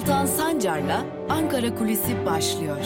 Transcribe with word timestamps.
Altan 0.00 0.26
Sancar'la 0.26 1.06
Ankara 1.28 1.74
Kulisi 1.74 2.26
başlıyor. 2.26 2.84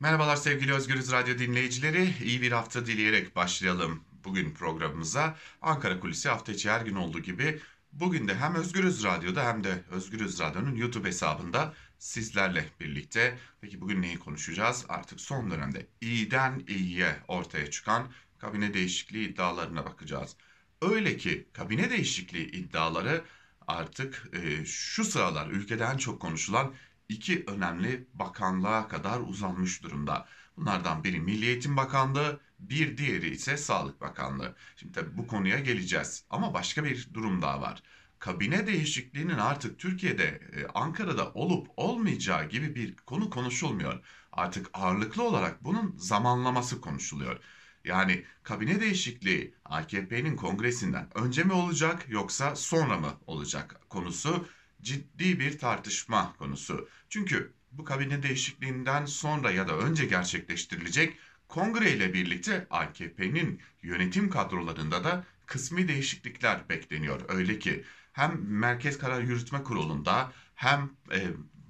Merhabalar 0.00 0.36
sevgili 0.36 0.72
Özgürüz 0.72 1.12
Radyo 1.12 1.38
dinleyicileri. 1.38 2.14
İyi 2.24 2.42
bir 2.42 2.52
hafta 2.52 2.86
dileyerek 2.86 3.36
başlayalım 3.36 4.04
bugün 4.24 4.54
programımıza. 4.54 5.36
Ankara 5.62 6.00
Kulisi 6.00 6.28
hafta 6.28 6.52
içi 6.52 6.70
her 6.70 6.80
gün 6.80 6.94
olduğu 6.94 7.20
gibi 7.20 7.60
bugün 7.92 8.28
de 8.28 8.34
hem 8.34 8.54
Özgürüz 8.54 9.04
Radyo'da 9.04 9.44
hem 9.44 9.64
de 9.64 9.82
Özgürüz 9.90 10.40
Radyo'nun 10.40 10.74
YouTube 10.74 11.08
hesabında 11.08 11.74
sizlerle 11.98 12.64
birlikte. 12.80 13.38
Peki 13.60 13.80
bugün 13.80 14.02
neyi 14.02 14.18
konuşacağız? 14.18 14.84
Artık 14.88 15.20
son 15.20 15.50
dönemde 15.50 15.86
iyiden 16.00 16.62
iyiye 16.68 17.16
ortaya 17.28 17.70
çıkan 17.70 18.08
kabine 18.38 18.74
değişikliği 18.74 19.28
iddialarına 19.28 19.84
bakacağız. 19.84 20.36
Öyle 20.82 21.16
ki 21.16 21.48
kabine 21.52 21.90
değişikliği 21.90 22.50
iddiaları 22.50 23.24
artık 23.66 24.30
e, 24.32 24.64
şu 24.64 25.04
sıralar 25.04 25.46
ülkede 25.50 25.84
en 25.84 25.96
çok 25.96 26.20
konuşulan 26.20 26.74
iki 27.08 27.44
önemli 27.46 28.06
bakanlığa 28.14 28.88
kadar 28.88 29.20
uzanmış 29.20 29.82
durumda. 29.82 30.28
Bunlardan 30.56 31.04
biri 31.04 31.20
Milli 31.20 31.46
Eğitim 31.46 31.76
Bakanlığı, 31.76 32.40
bir 32.58 32.96
diğeri 32.96 33.30
ise 33.30 33.56
Sağlık 33.56 34.00
Bakanlığı. 34.00 34.56
Şimdi 34.76 34.92
tabii 34.92 35.16
bu 35.16 35.26
konuya 35.26 35.58
geleceğiz 35.58 36.24
ama 36.30 36.54
başka 36.54 36.84
bir 36.84 37.08
durum 37.14 37.42
daha 37.42 37.60
var. 37.60 37.82
Kabine 38.18 38.66
değişikliğinin 38.66 39.38
artık 39.38 39.78
Türkiye'de, 39.78 40.24
e, 40.52 40.66
Ankara'da 40.74 41.32
olup 41.32 41.68
olmayacağı 41.76 42.48
gibi 42.48 42.74
bir 42.74 42.96
konu 42.96 43.30
konuşulmuyor. 43.30 44.04
Artık 44.32 44.70
ağırlıklı 44.72 45.22
olarak 45.22 45.64
bunun 45.64 45.96
zamanlaması 45.96 46.80
konuşuluyor. 46.80 47.40
Yani 47.88 48.24
kabine 48.42 48.80
değişikliği 48.80 49.54
AKP'nin 49.64 50.36
kongresinden 50.36 51.08
önce 51.14 51.44
mi 51.44 51.52
olacak 51.52 52.04
yoksa 52.08 52.56
sonra 52.56 52.98
mı 52.98 53.12
olacak 53.26 53.80
konusu 53.90 54.48
ciddi 54.82 55.40
bir 55.40 55.58
tartışma 55.58 56.32
konusu. 56.38 56.88
Çünkü 57.08 57.52
bu 57.72 57.84
kabine 57.84 58.22
değişikliğinden 58.22 59.06
sonra 59.06 59.50
ya 59.50 59.68
da 59.68 59.78
önce 59.78 60.04
gerçekleştirilecek 60.04 61.18
kongre 61.48 61.90
ile 61.90 62.14
birlikte 62.14 62.66
AKP'nin 62.70 63.60
yönetim 63.82 64.30
kadrolarında 64.30 65.04
da 65.04 65.24
kısmi 65.46 65.88
değişiklikler 65.88 66.68
bekleniyor. 66.68 67.20
Öyle 67.28 67.58
ki 67.58 67.84
hem 68.12 68.40
Merkez 68.42 68.98
Karar 68.98 69.20
Yürütme 69.20 69.62
Kurulu'nda 69.62 70.32
hem 70.54 70.90
e, 71.12 71.18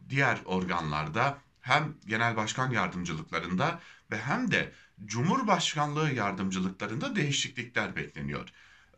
diğer 0.08 0.38
organlarda 0.44 1.38
hem 1.60 1.94
genel 2.06 2.36
başkan 2.36 2.70
yardımcılıklarında 2.70 3.80
ve 4.10 4.18
hem 4.18 4.50
de 4.50 4.72
Cumhurbaşkanlığı 5.06 6.12
yardımcılıklarında 6.12 7.16
değişiklikler 7.16 7.96
bekleniyor. 7.96 8.48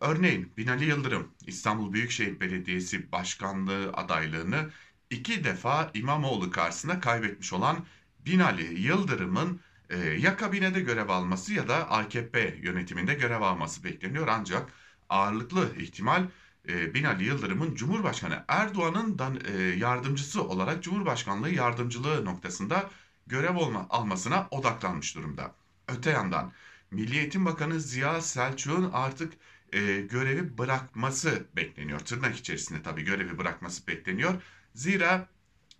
Örneğin 0.00 0.52
Binali 0.56 0.84
Yıldırım 0.84 1.34
İstanbul 1.46 1.92
Büyükşehir 1.92 2.40
Belediyesi 2.40 3.12
Başkanlığı 3.12 3.92
adaylığını 3.92 4.70
iki 5.10 5.44
defa 5.44 5.90
İmamoğlu 5.94 6.50
karşısında 6.50 7.00
kaybetmiş 7.00 7.52
olan 7.52 7.86
Binali 8.26 8.80
Yıldırım'ın 8.80 9.60
e, 9.90 9.98
ya 9.98 10.36
kabinede 10.36 10.80
görev 10.80 11.08
alması 11.08 11.52
ya 11.54 11.68
da 11.68 11.90
AKP 11.90 12.58
yönetiminde 12.62 13.14
görev 13.14 13.40
alması 13.40 13.84
bekleniyor. 13.84 14.28
Ancak 14.28 14.72
ağırlıklı 15.08 15.76
ihtimal 15.76 16.26
e, 16.68 16.94
Binali 16.94 17.24
Yıldırım'ın 17.24 17.74
Cumhurbaşkanı 17.74 18.44
Erdoğan'ın 18.48 19.40
e, 19.54 19.62
yardımcısı 19.62 20.44
olarak 20.44 20.82
Cumhurbaşkanlığı 20.82 21.50
yardımcılığı 21.50 22.24
noktasında 22.24 22.90
görev 23.26 23.56
olma, 23.56 23.86
almasına 23.90 24.48
odaklanmış 24.50 25.14
durumda. 25.16 25.54
Öte 25.98 26.10
yandan 26.10 26.52
Milli 26.90 27.18
Eğitim 27.18 27.46
Bakanı 27.46 27.80
Ziya 27.80 28.20
Selçuk'un 28.22 28.90
artık 28.92 29.32
e, 29.72 30.00
görevi 30.00 30.58
bırakması 30.58 31.46
bekleniyor. 31.56 32.00
Tırnak 32.00 32.36
içerisinde 32.36 32.82
tabii 32.82 33.02
görevi 33.02 33.38
bırakması 33.38 33.86
bekleniyor. 33.86 34.42
Zira 34.74 35.28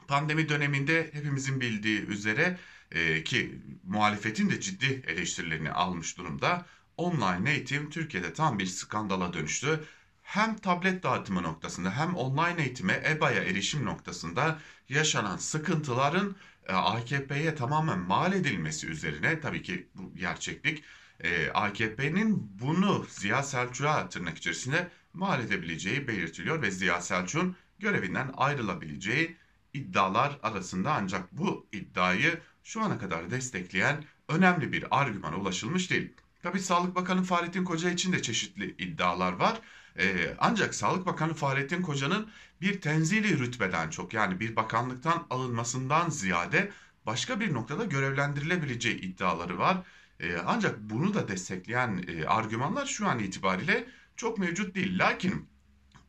pandemi 0.09 0.49
döneminde 0.49 1.11
hepimizin 1.13 1.61
bildiği 1.61 2.07
üzere 2.07 2.59
e, 2.91 3.25
ki 3.25 3.61
muhalefetin 3.85 4.51
de 4.51 4.61
ciddi 4.61 5.03
eleştirilerini 5.07 5.71
almış 5.71 6.19
durumda. 6.19 6.67
Online 6.97 7.51
eğitim 7.51 7.91
Türkiye'de 7.91 8.33
tam 8.33 8.59
bir 8.59 8.67
skandala 8.67 9.33
dönüştü. 9.33 9.85
Hem 10.23 10.57
tablet 10.57 11.03
dağıtımı 11.03 11.43
noktasında 11.43 11.97
hem 11.97 12.15
online 12.15 12.63
eğitime 12.63 13.03
EBA'ya 13.11 13.43
erişim 13.45 13.85
noktasında 13.85 14.59
yaşanan 14.89 15.37
sıkıntıların 15.37 16.37
AKP'ye 16.73 17.55
tamamen 17.55 17.99
mal 17.99 18.33
edilmesi 18.33 18.87
üzerine 18.87 19.41
tabii 19.41 19.63
ki 19.63 19.89
bu 19.95 20.15
gerçeklik 20.15 20.85
e, 21.21 21.51
AKP'nin 21.51 22.59
bunu 22.61 23.07
Ziya 23.09 23.43
Selçuk'a 23.43 24.09
tırnak 24.09 24.39
içerisinde 24.39 24.91
mal 25.13 25.41
edebileceği 25.41 26.09
belirtiliyor 26.09 26.63
ve 26.63 26.71
Ziya 26.71 27.01
Selçuk'un 27.01 27.57
görevinden 27.79 28.31
ayrılabileceği 28.37 29.37
iddialar 29.75 30.39
arasında 30.43 30.93
ancak 30.93 31.33
bu 31.33 31.67
iddiayı 31.73 32.41
şu 32.65 32.81
ana 32.81 32.99
kadar 32.99 33.31
destekleyen 33.31 34.05
önemli 34.29 34.73
bir 34.73 34.85
argümana 34.91 35.37
ulaşılmış 35.37 35.91
değil. 35.91 36.13
Tabi 36.43 36.61
Sağlık 36.61 36.95
Bakanı 36.95 37.23
Fahrettin 37.23 37.65
Koca 37.65 37.91
için 37.91 38.13
de 38.13 38.23
çeşitli 38.23 38.75
iddialar 38.79 39.33
var. 39.33 39.61
Ee, 39.99 40.35
ancak 40.39 40.75
Sağlık 40.75 41.07
Bakanı 41.07 41.35
Fahrettin 41.35 41.83
Koca'nın 41.83 42.31
bir 42.61 42.81
tenzili 42.81 43.39
rütbeden 43.39 43.91
çok 43.91 44.15
yani 44.15 44.41
bir 44.41 44.57
bakanlıktan 44.57 45.27
alınmasından 45.31 46.11
ziyade 46.11 46.73
başka 47.07 47.41
bir 47.41 47.55
noktada 47.55 47.85
görevlendirilebileceği 47.85 49.01
iddiaları 49.01 49.59
var. 49.59 49.79
Ee, 50.21 50.37
ancak 50.47 50.81
bunu 50.81 51.15
da 51.15 51.29
destekleyen 51.29 52.05
e, 52.09 52.25
argümanlar 52.27 52.87
şu 52.87 53.09
an 53.09 53.19
itibariyle 53.19 53.89
çok 54.17 54.39
mevcut 54.39 54.75
değil. 54.75 54.99
Lakin 54.99 55.49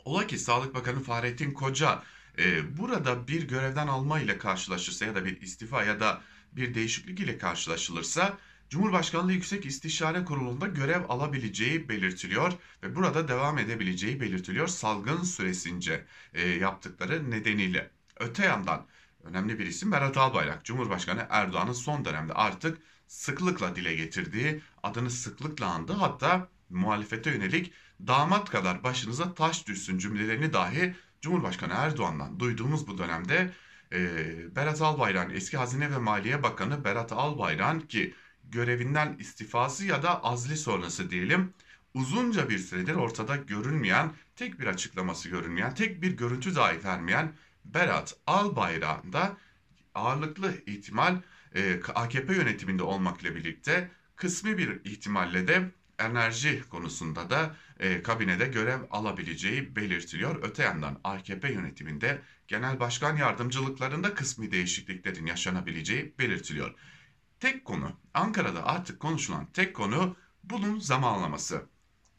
ola 0.06 0.28
ki 0.28 0.38
Sağlık 0.38 0.75
Bakanı 0.75 1.00
Fahrettin 1.03 1.52
Koca 1.52 2.03
e, 2.38 2.78
burada 2.78 3.28
bir 3.28 3.48
görevden 3.48 3.88
alma 3.88 4.19
ile 4.19 4.38
karşılaşırsa 4.38 5.06
ya 5.06 5.16
da 5.16 5.25
bir 5.25 5.42
istifa 5.42 5.84
ya 5.84 6.00
da 6.00 6.22
bir 6.52 6.74
değişiklik 6.74 7.19
ile 7.19 7.38
karşılaşılırsa 7.38 8.38
Cumhurbaşkanlığı 8.71 9.33
Yüksek 9.33 9.65
İstişare 9.65 10.25
Kurulu'nda 10.25 10.67
görev 10.67 11.01
alabileceği 11.09 11.89
belirtiliyor 11.89 12.53
ve 12.83 12.95
burada 12.95 13.27
devam 13.27 13.57
edebileceği 13.57 14.21
belirtiliyor 14.21 14.67
salgın 14.67 15.23
süresince 15.23 16.05
e, 16.33 16.47
yaptıkları 16.47 17.31
nedeniyle. 17.31 17.91
Öte 18.19 18.45
yandan 18.45 18.85
önemli 19.23 19.59
bir 19.59 19.65
isim 19.65 19.91
Berat 19.91 20.17
Albayrak. 20.17 20.65
Cumhurbaşkanı 20.65 21.27
Erdoğan'ın 21.29 21.73
son 21.73 22.05
dönemde 22.05 22.33
artık 22.33 22.77
sıklıkla 23.07 23.75
dile 23.75 23.95
getirdiği, 23.95 24.61
adını 24.83 25.09
sıklıkla 25.09 25.65
andı 25.65 25.93
hatta 25.93 26.47
muhalefete 26.69 27.31
yönelik 27.31 27.73
damat 28.07 28.49
kadar 28.49 28.83
başınıza 28.83 29.33
taş 29.33 29.67
düşsün 29.67 29.97
cümlelerini 29.97 30.53
dahi 30.53 30.95
Cumhurbaşkanı 31.21 31.73
Erdoğan'dan 31.73 32.39
duyduğumuz 32.39 32.88
bu 32.88 32.97
dönemde 32.97 33.51
e, 33.93 34.55
Berat 34.55 34.81
Albayrak 34.81 35.35
eski 35.35 35.57
Hazine 35.57 35.91
ve 35.91 35.97
Maliye 35.97 36.43
Bakanı 36.43 36.83
Berat 36.83 37.11
Albayrak 37.11 37.89
ki 37.89 38.15
görevinden 38.51 39.16
istifası 39.19 39.85
ya 39.85 40.03
da 40.03 40.23
azli 40.23 40.57
sonrası 40.57 41.09
diyelim 41.09 41.53
uzunca 41.94 42.50
bir 42.50 42.57
süredir 42.57 42.95
ortada 42.95 43.35
görünmeyen, 43.35 44.13
tek 44.35 44.59
bir 44.59 44.67
açıklaması 44.67 45.29
görünmeyen, 45.29 45.75
tek 45.75 46.01
bir 46.01 46.12
görüntü 46.17 46.56
dahi 46.56 46.84
vermeyen 46.84 47.34
Berat 47.66 48.16
Albayrak'ın 48.28 49.13
da 49.13 49.38
ağırlıklı 49.95 50.53
ihtimal 50.66 51.16
e, 51.56 51.79
AKP 51.95 52.35
yönetiminde 52.35 52.84
olmakla 52.84 53.35
birlikte 53.35 53.91
kısmi 54.16 54.57
bir 54.57 54.85
ihtimalle 54.85 55.47
de 55.47 55.72
enerji 56.00 56.63
konusunda 56.69 57.29
da 57.29 57.56
e, 57.79 58.01
kabinede 58.03 58.45
görev 58.45 58.79
alabileceği 58.91 59.75
belirtiliyor. 59.75 60.44
Öte 60.44 60.63
yandan 60.63 61.00
AKP 61.03 61.51
yönetiminde 61.53 62.22
genel 62.47 62.79
başkan 62.79 63.18
yardımcılıklarında 63.18 64.13
kısmi 64.13 64.51
değişikliklerin 64.51 65.25
yaşanabileceği 65.25 66.13
belirtiliyor. 66.19 66.75
Tek 67.41 67.65
konu 67.65 67.91
Ankara'da 68.13 68.65
artık 68.65 68.99
konuşulan 68.99 69.47
tek 69.53 69.75
konu 69.75 70.15
bunun 70.43 70.79
zamanlaması. 70.79 71.65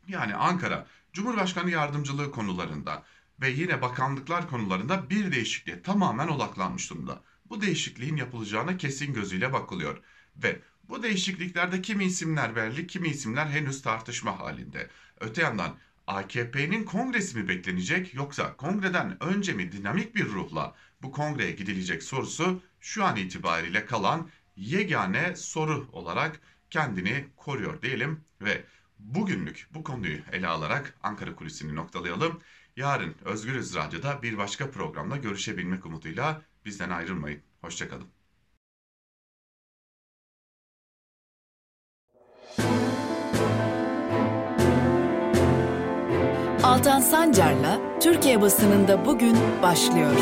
Yani 0.08 0.34
Ankara 0.34 0.86
Cumhurbaşkanı 1.12 1.70
yardımcılığı 1.70 2.30
konularında 2.30 3.02
ve 3.40 3.50
yine 3.50 3.82
bakanlıklar 3.82 4.48
konularında 4.48 5.10
bir 5.10 5.32
değişikliğe 5.32 5.82
tamamen 5.82 6.28
odaklanmış 6.28 6.90
durumda. 6.90 7.22
Bu 7.50 7.60
değişikliğin 7.60 8.16
yapılacağına 8.16 8.76
kesin 8.76 9.14
gözüyle 9.14 9.52
bakılıyor 9.52 10.02
ve 10.36 10.62
bu 10.88 11.02
değişikliklerde 11.02 11.82
kimi 11.82 12.04
isimler 12.04 12.56
belli, 12.56 12.86
kimi 12.86 13.08
isimler 13.08 13.46
henüz 13.46 13.82
tartışma 13.82 14.38
halinde. 14.38 14.90
Öte 15.20 15.42
yandan 15.42 15.76
AKP'nin 16.06 16.84
kongresi 16.84 17.38
mi 17.38 17.48
beklenecek 17.48 18.14
yoksa 18.14 18.56
kongreden 18.56 19.22
önce 19.22 19.52
mi 19.52 19.72
dinamik 19.72 20.14
bir 20.14 20.26
ruhla 20.26 20.74
bu 21.02 21.12
kongreye 21.12 21.52
gidilecek 21.52 22.02
sorusu 22.02 22.62
şu 22.80 23.04
an 23.04 23.16
itibariyle 23.16 23.86
kalan 23.86 24.28
yegane 24.56 25.36
soru 25.36 25.88
olarak 25.92 26.40
kendini 26.70 27.26
koruyor 27.36 27.82
diyelim 27.82 28.24
ve 28.40 28.64
bugünlük 28.98 29.68
bu 29.74 29.84
konuyu 29.84 30.18
ele 30.32 30.46
alarak 30.46 30.98
Ankara 31.02 31.34
Kulisi'ni 31.36 31.74
noktalayalım. 31.74 32.40
Yarın 32.76 33.14
Özgürüz 33.24 33.74
Radyo'da 33.74 34.22
bir 34.22 34.38
başka 34.38 34.70
programda 34.70 35.16
görüşebilmek 35.16 35.86
umuduyla 35.86 36.42
bizden 36.64 36.90
ayrılmayın. 36.90 37.42
Hoşçakalın. 37.60 38.08
Altan 46.62 47.00
Sancar'la 47.00 47.98
Türkiye 48.00 48.40
basınında 48.40 49.06
bugün 49.06 49.36
başlıyor. 49.62 50.16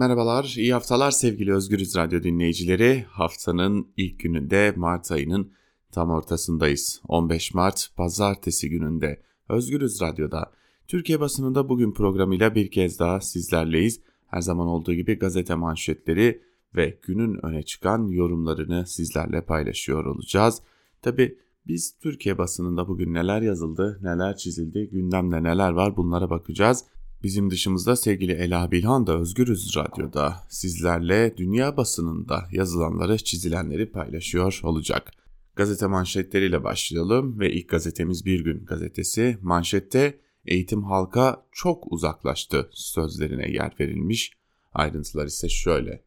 Merhabalar, 0.00 0.54
iyi 0.58 0.72
haftalar 0.72 1.10
sevgili 1.10 1.54
Özgürüz 1.54 1.96
Radyo 1.96 2.22
dinleyicileri. 2.22 3.04
Haftanın 3.08 3.88
ilk 3.96 4.20
gününde 4.20 4.72
Mart 4.76 5.12
ayının 5.12 5.52
tam 5.92 6.10
ortasındayız. 6.10 7.00
15 7.08 7.54
Mart 7.54 7.88
Pazartesi 7.96 8.70
gününde 8.70 9.22
Özgürüz 9.48 10.00
Radyo'da 10.00 10.52
Türkiye 10.88 11.20
basınında 11.20 11.68
bugün 11.68 11.92
programıyla 11.92 12.54
bir 12.54 12.70
kez 12.70 12.98
daha 12.98 13.20
sizlerleyiz. 13.20 14.00
Her 14.26 14.40
zaman 14.40 14.66
olduğu 14.66 14.94
gibi 14.94 15.18
gazete 15.18 15.54
manşetleri 15.54 16.42
ve 16.76 16.98
günün 17.02 17.46
öne 17.46 17.62
çıkan 17.62 18.08
yorumlarını 18.08 18.86
sizlerle 18.86 19.40
paylaşıyor 19.40 20.04
olacağız. 20.04 20.62
Tabi 21.02 21.38
biz 21.66 21.98
Türkiye 21.98 22.38
basınında 22.38 22.88
bugün 22.88 23.14
neler 23.14 23.42
yazıldı, 23.42 23.98
neler 24.02 24.36
çizildi, 24.36 24.88
gündemde 24.92 25.42
neler 25.42 25.70
var 25.70 25.96
bunlara 25.96 26.30
bakacağız. 26.30 26.84
Bizim 27.22 27.50
dışımızda 27.50 27.96
sevgili 27.96 28.32
Ela 28.32 28.70
Bilhan 28.70 29.06
da 29.06 29.18
Özgürüz 29.20 29.76
Radyo'da 29.76 30.36
sizlerle 30.48 31.36
dünya 31.36 31.76
basınında 31.76 32.48
yazılanları, 32.52 33.16
çizilenleri 33.16 33.92
paylaşıyor 33.92 34.60
olacak. 34.62 35.12
Gazete 35.56 35.86
manşetleriyle 35.86 36.64
başlayalım 36.64 37.40
ve 37.40 37.52
ilk 37.52 37.68
gazetemiz 37.68 38.26
Bir 38.26 38.44
Gün 38.44 38.64
gazetesi. 38.64 39.38
Manşette 39.42 40.20
eğitim 40.46 40.84
halka 40.84 41.46
çok 41.52 41.92
uzaklaştı 41.92 42.70
sözlerine 42.72 43.50
yer 43.50 43.74
verilmiş. 43.80 44.32
Ayrıntılar 44.72 45.26
ise 45.26 45.48
şöyle. 45.48 46.04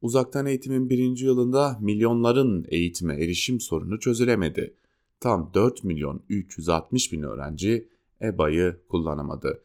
Uzaktan 0.00 0.46
eğitimin 0.46 0.90
birinci 0.90 1.24
yılında 1.24 1.78
milyonların 1.80 2.64
eğitime 2.68 3.14
erişim 3.14 3.60
sorunu 3.60 4.00
çözülemedi. 4.00 4.74
Tam 5.20 5.50
4 5.54 5.84
milyon 5.84 6.22
360 6.28 7.12
bin 7.12 7.22
öğrenci 7.22 7.88
EBA'yı 8.22 8.80
kullanamadı. 8.88 9.64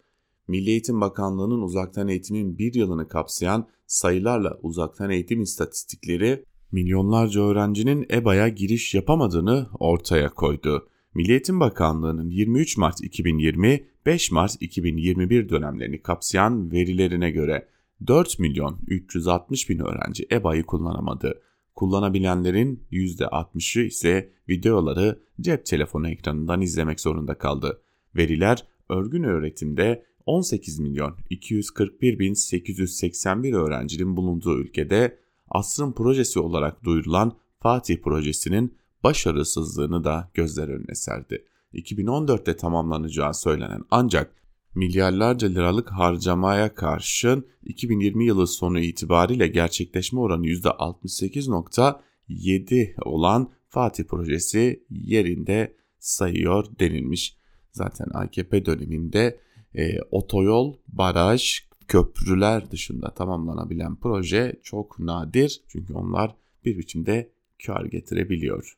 Milli 0.50 0.70
Eğitim 0.70 1.02
Bakanlığı'nın 1.02 1.62
uzaktan 1.62 2.08
eğitimin 2.08 2.58
bir 2.58 2.74
yılını 2.74 3.08
kapsayan 3.08 3.68
sayılarla 3.88 4.58
uzaktan 4.62 5.10
eğitim 5.10 5.42
istatistikleri 5.42 6.46
milyonlarca 6.72 7.42
öğrencinin 7.42 8.06
EBA'ya 8.12 8.48
giriş 8.48 8.96
yapamadığını 8.96 9.68
ortaya 9.80 10.30
koydu. 10.30 10.90
Milli 11.14 11.32
Eğitim 11.32 11.60
Bakanlığı'nın 11.60 12.30
23 12.30 12.78
Mart 12.78 13.02
2020 13.02 13.86
5 14.06 14.32
Mart 14.32 14.56
2021 14.60 15.50
dönemlerini 15.50 16.02
kapsayan 16.02 16.72
verilerine 16.72 17.32
göre 17.32 17.68
4 18.08 18.40
milyon 18.40 18.80
360 18.88 19.70
bin 19.70 19.80
öğrenci 19.80 20.28
EBA'yı 20.32 20.64
kullanamadı. 20.64 21.42
Kullanabilenlerin 21.76 22.84
%60'ı 22.92 23.84
ise 23.84 24.30
videoları 24.50 25.20
cep 25.42 25.66
telefonu 25.66 26.10
ekranından 26.10 26.62
izlemek 26.62 27.00
zorunda 27.00 27.38
kaldı. 27.38 27.82
Veriler 28.16 28.66
örgün 28.90 29.24
öğretimde 29.24 30.09
18 30.30 30.80
milyon 30.80 31.16
241 31.30 32.20
bin 32.20 32.34
881 32.34 33.54
öğrencinin 33.54 34.18
bulunduğu 34.18 34.60
ülkede 34.60 35.18
asrın 35.50 35.92
projesi 35.92 36.40
olarak 36.40 36.84
duyurulan 36.84 37.38
Fatih 37.60 37.98
projesinin 37.98 38.78
başarısızlığını 39.04 40.04
da 40.04 40.32
gözler 40.34 40.68
önüne 40.68 40.96
serdi. 40.96 41.46
2014'te 41.74 42.58
tamamlanacağı 42.58 43.34
söylenen 43.34 43.82
ancak 43.92 44.36
milyarlarca 44.76 45.48
liralık 45.48 45.92
harcamaya 45.92 46.76
karşın 46.76 47.48
2020 47.66 48.26
yılı 48.26 48.48
sonu 48.48 48.80
itibariyle 48.80 49.48
gerçekleşme 49.48 50.20
oranı 50.20 50.46
%68.7 50.46 53.02
olan 53.02 53.52
Fatih 53.68 54.04
projesi 54.04 54.84
yerinde 54.90 55.76
sayıyor 56.00 56.66
denilmiş. 56.80 57.38
Zaten 57.72 58.08
AKP 58.14 58.66
döneminde 58.66 59.40
e, 59.76 60.02
otoyol, 60.12 60.78
baraj, 60.88 61.60
köprüler 61.88 62.72
dışında 62.72 63.14
tamamlanabilen 63.14 63.96
proje 63.96 64.60
çok 64.64 65.00
nadir 65.00 65.62
çünkü 65.68 65.94
onlar 65.94 66.36
bir 66.66 66.78
biçimde 66.78 67.32
kar 67.66 67.86
getirebiliyor. 67.86 68.78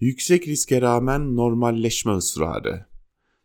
Yüksek 0.00 0.48
riske 0.48 0.80
rağmen 0.80 1.36
normalleşme 1.36 2.12
ısrarı. 2.12 2.86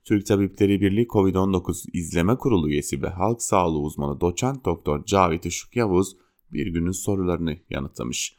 Türk 0.04 0.25
Tabipleri 0.25 0.81
Birliği 0.81 1.07
COVID-19 1.07 1.89
İzleme 1.94 2.38
Kurulu 2.38 2.69
üyesi 2.69 3.01
ve 3.01 3.07
halk 3.07 3.42
sağlığı 3.42 3.80
uzmanı 3.80 4.22
doçent 4.22 4.66
doktor 4.66 5.06
Cavit 5.06 5.45
Işık 5.45 5.75
Yavuz 5.75 6.18
bir 6.54 6.68
günün 6.68 6.92
sorularını 6.92 7.57
yanıtlamış. 7.69 8.36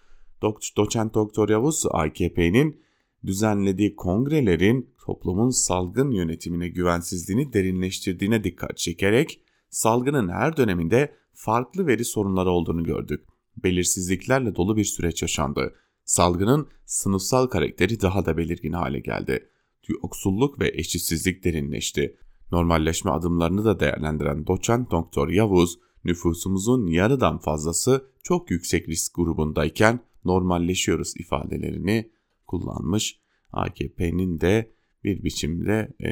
Doçent 0.77 1.15
doktor 1.15 1.49
Yavuz 1.49 1.85
AKP'nin 1.91 2.81
düzenlediği 3.27 3.97
kongrelerin 3.97 4.91
toplumun 5.09 5.51
salgın 5.51 6.11
yönetimine 6.11 6.69
güvensizliğini 6.69 7.53
derinleştirdiğine 7.53 8.45
dikkat 8.45 8.79
çekerek 8.79 9.41
salgının 9.71 10.29
her 10.29 10.57
döneminde 10.57 11.15
farklı 11.33 11.87
veri 11.87 12.05
sorunları 12.05 12.51
olduğunu 12.51 12.85
gördük. 12.85 13.25
Belirsizliklerle 13.65 14.57
dolu 14.57 14.77
bir 14.77 14.85
süreç 14.85 15.23
yaşandı. 15.23 15.75
Salgının 16.05 16.69
sınıfsal 16.87 17.47
karakteri 17.47 18.01
daha 18.01 18.27
da 18.27 18.37
belirgin 18.37 18.73
hale 18.73 19.01
geldi. 19.01 19.49
Yoksulluk 19.89 20.61
ve 20.61 20.69
eşitsizlik 20.75 21.45
derinleşti. 21.45 22.17
Normalleşme 22.53 23.11
adımlarını 23.11 23.65
da 23.65 23.81
değerlendiren 23.81 24.47
doçent 24.47 24.91
doktor 24.91 25.29
Yavuz, 25.29 25.79
nüfusumuzun 26.05 26.87
yarıdan 26.87 27.39
fazlası 27.39 28.07
çok 28.23 28.51
yüksek 28.51 28.89
risk 28.89 29.15
grubundayken 29.15 30.01
normalleşiyoruz 30.25 31.13
ifadelerini 31.17 32.11
kullanmış. 32.47 33.21
AKP'nin 33.53 34.41
de 34.41 34.78
bir 35.09 35.25
biçimde 35.25 35.89
e, 36.05 36.11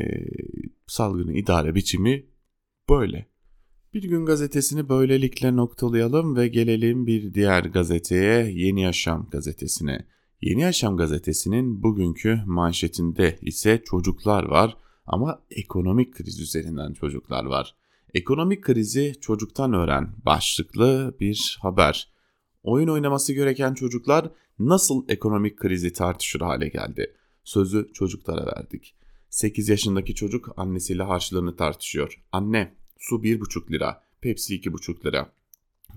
salgını 0.86 1.32
idare 1.32 1.74
biçimi 1.74 2.26
böyle. 2.88 3.26
Bir 3.94 4.02
gün 4.02 4.26
gazetesini 4.26 4.88
böylelikle 4.88 5.56
noktalayalım 5.56 6.36
ve 6.36 6.48
gelelim 6.48 7.06
bir 7.06 7.34
diğer 7.34 7.64
gazeteye 7.64 8.50
Yeni 8.52 8.82
Yaşam 8.82 9.28
gazetesine. 9.30 10.06
Yeni 10.42 10.60
Yaşam 10.60 10.96
gazetesinin 10.96 11.82
bugünkü 11.82 12.40
manşetinde 12.46 13.38
ise 13.42 13.82
çocuklar 13.84 14.44
var 14.44 14.76
ama 15.06 15.42
ekonomik 15.50 16.14
kriz 16.14 16.40
üzerinden 16.40 16.92
çocuklar 16.92 17.44
var. 17.44 17.76
Ekonomik 18.14 18.62
krizi 18.62 19.14
çocuktan 19.20 19.72
öğren 19.72 20.14
başlıklı 20.26 21.16
bir 21.20 21.58
haber. 21.62 22.12
Oyun 22.62 22.88
oynaması 22.88 23.32
gereken 23.32 23.74
çocuklar 23.74 24.30
nasıl 24.58 25.04
ekonomik 25.08 25.58
krizi 25.58 25.92
tartışır 25.92 26.40
hale 26.40 26.68
geldi? 26.68 27.16
Sözü 27.46 27.92
çocuklara 27.92 28.46
verdik. 28.46 28.94
8 29.30 29.68
yaşındaki 29.68 30.14
çocuk 30.14 30.48
annesiyle 30.56 31.02
harçlığını 31.02 31.56
tartışıyor. 31.56 32.22
Anne 32.32 32.74
su 32.98 33.14
1,5 33.14 33.72
lira, 33.72 34.02
Pepsi 34.20 34.60
2,5 34.60 35.06
lira, 35.06 35.32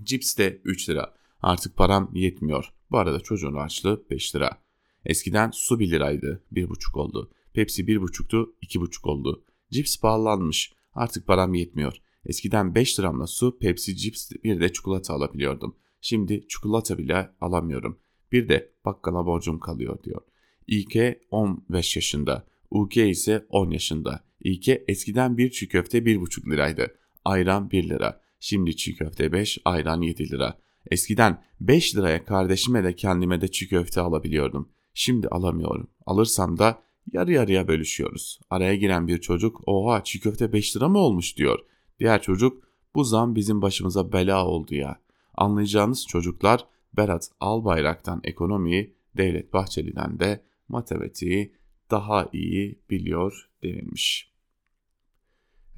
cips 0.02 0.36
de 0.38 0.60
3 0.64 0.88
lira. 0.88 1.14
Artık 1.42 1.76
param 1.76 2.10
yetmiyor. 2.14 2.72
Bu 2.90 2.98
arada 2.98 3.20
çocuğun 3.20 3.54
harçlığı 3.54 4.04
5 4.10 4.36
lira. 4.36 4.62
Eskiden 5.04 5.50
su 5.50 5.80
1 5.80 5.90
liraydı, 5.90 6.42
1,5 6.52 6.98
oldu. 6.98 7.30
Pepsi 7.52 7.84
1,5'tu, 7.84 8.54
2,5 8.62 9.08
oldu. 9.08 9.44
Cips 9.70 10.00
pahalanmış. 10.00 10.72
Artık 10.94 11.26
param 11.26 11.54
yetmiyor. 11.54 11.96
Eskiden 12.26 12.74
5 12.74 12.98
liramla 12.98 13.26
su, 13.26 13.58
Pepsi, 13.58 13.96
cips 13.96 14.30
bir 14.44 14.60
de 14.60 14.72
çikolata 14.72 15.14
alabiliyordum. 15.14 15.76
Şimdi 16.00 16.48
çikolata 16.48 16.98
bile 16.98 17.30
alamıyorum. 17.40 17.98
Bir 18.32 18.48
de 18.48 18.72
bakkala 18.84 19.26
borcum 19.26 19.60
kalıyor 19.60 20.02
diyor. 20.02 20.22
İlke 20.66 21.20
15 21.30 21.96
yaşında. 21.96 22.46
Uke 22.70 23.08
ise 23.08 23.46
10 23.48 23.70
yaşında. 23.70 24.24
İlke 24.40 24.84
eskiden 24.88 25.38
bir 25.38 25.50
çiğ 25.50 25.68
köfte 25.68 25.98
1,5 25.98 26.50
liraydı. 26.50 26.94
Ayran 27.24 27.70
1 27.70 27.88
lira. 27.88 28.20
Şimdi 28.40 28.76
çiğ 28.76 28.94
köfte 28.94 29.32
5, 29.32 29.58
ayran 29.64 30.00
7 30.00 30.30
lira. 30.30 30.58
Eskiden 30.90 31.42
5 31.60 31.96
liraya 31.96 32.24
kardeşime 32.24 32.84
de 32.84 32.96
kendime 32.96 33.40
de 33.40 33.50
çiğ 33.50 33.68
köfte 33.68 34.00
alabiliyordum. 34.00 34.68
Şimdi 34.94 35.28
alamıyorum. 35.28 35.90
Alırsam 36.06 36.58
da 36.58 36.82
yarı 37.12 37.32
yarıya 37.32 37.68
bölüşüyoruz. 37.68 38.40
Araya 38.50 38.74
giren 38.76 39.08
bir 39.08 39.20
çocuk 39.20 39.68
oha 39.68 40.04
çiğ 40.04 40.20
köfte 40.20 40.52
5 40.52 40.76
lira 40.76 40.88
mı 40.88 40.98
olmuş 40.98 41.36
diyor. 41.36 41.58
Diğer 41.98 42.22
çocuk 42.22 42.64
bu 42.94 43.04
zam 43.04 43.34
bizim 43.34 43.62
başımıza 43.62 44.12
bela 44.12 44.46
oldu 44.46 44.74
ya. 44.74 45.00
Anlayacağınız 45.34 46.06
çocuklar 46.06 46.66
Berat 46.96 47.30
Albayrak'tan 47.40 48.20
ekonomiyi, 48.24 48.94
Devlet 49.16 49.52
Bahçeli'den 49.52 50.20
de 50.20 50.44
matematiği 50.70 51.54
daha 51.90 52.28
iyi 52.32 52.82
biliyor 52.90 53.50
denilmiş. 53.62 54.32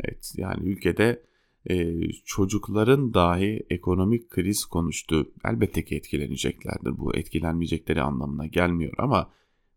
Evet 0.00 0.32
yani 0.36 0.68
ülkede 0.68 1.22
e, 1.70 2.00
çocukların 2.24 3.14
dahi 3.14 3.66
ekonomik 3.70 4.30
kriz 4.30 4.64
konuştu. 4.64 5.32
Elbette 5.44 5.84
ki 5.84 5.96
etkileneceklerdir. 5.96 6.98
Bu 6.98 7.16
etkilenmeyecekleri 7.16 8.02
anlamına 8.02 8.46
gelmiyor 8.46 8.92
ama 8.98 9.30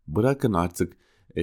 bırakın 0.08 0.52
artık 0.52 0.96
e, 1.36 1.42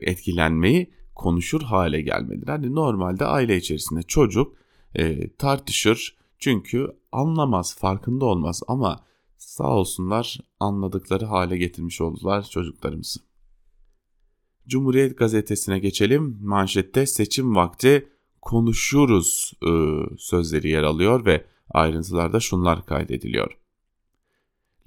etkilenmeyi 0.00 0.90
konuşur 1.14 1.62
hale 1.62 2.02
gelmelidir. 2.02 2.48
Hani 2.48 2.74
normalde 2.74 3.24
aile 3.24 3.56
içerisinde 3.56 4.02
çocuk 4.02 4.56
e, 4.94 5.30
tartışır 5.30 6.16
çünkü 6.38 6.86
anlamaz, 7.12 7.78
farkında 7.78 8.24
olmaz 8.24 8.62
ama 8.68 9.04
sağ 9.38 9.76
olsunlar 9.76 10.38
anladıkları 10.60 11.24
hale 11.24 11.56
getirmiş 11.58 12.00
oldular 12.00 12.42
çocuklarımızı. 12.42 13.20
Cumhuriyet 14.68 15.18
gazetesine 15.18 15.78
geçelim. 15.78 16.38
Manşette 16.42 17.06
seçim 17.06 17.56
vakti 17.56 18.08
konuşuruz 18.42 19.52
e, 19.62 19.70
sözleri 20.18 20.70
yer 20.70 20.82
alıyor 20.82 21.24
ve 21.24 21.46
ayrıntılarda 21.70 22.40
şunlar 22.40 22.86
kaydediliyor. 22.86 23.58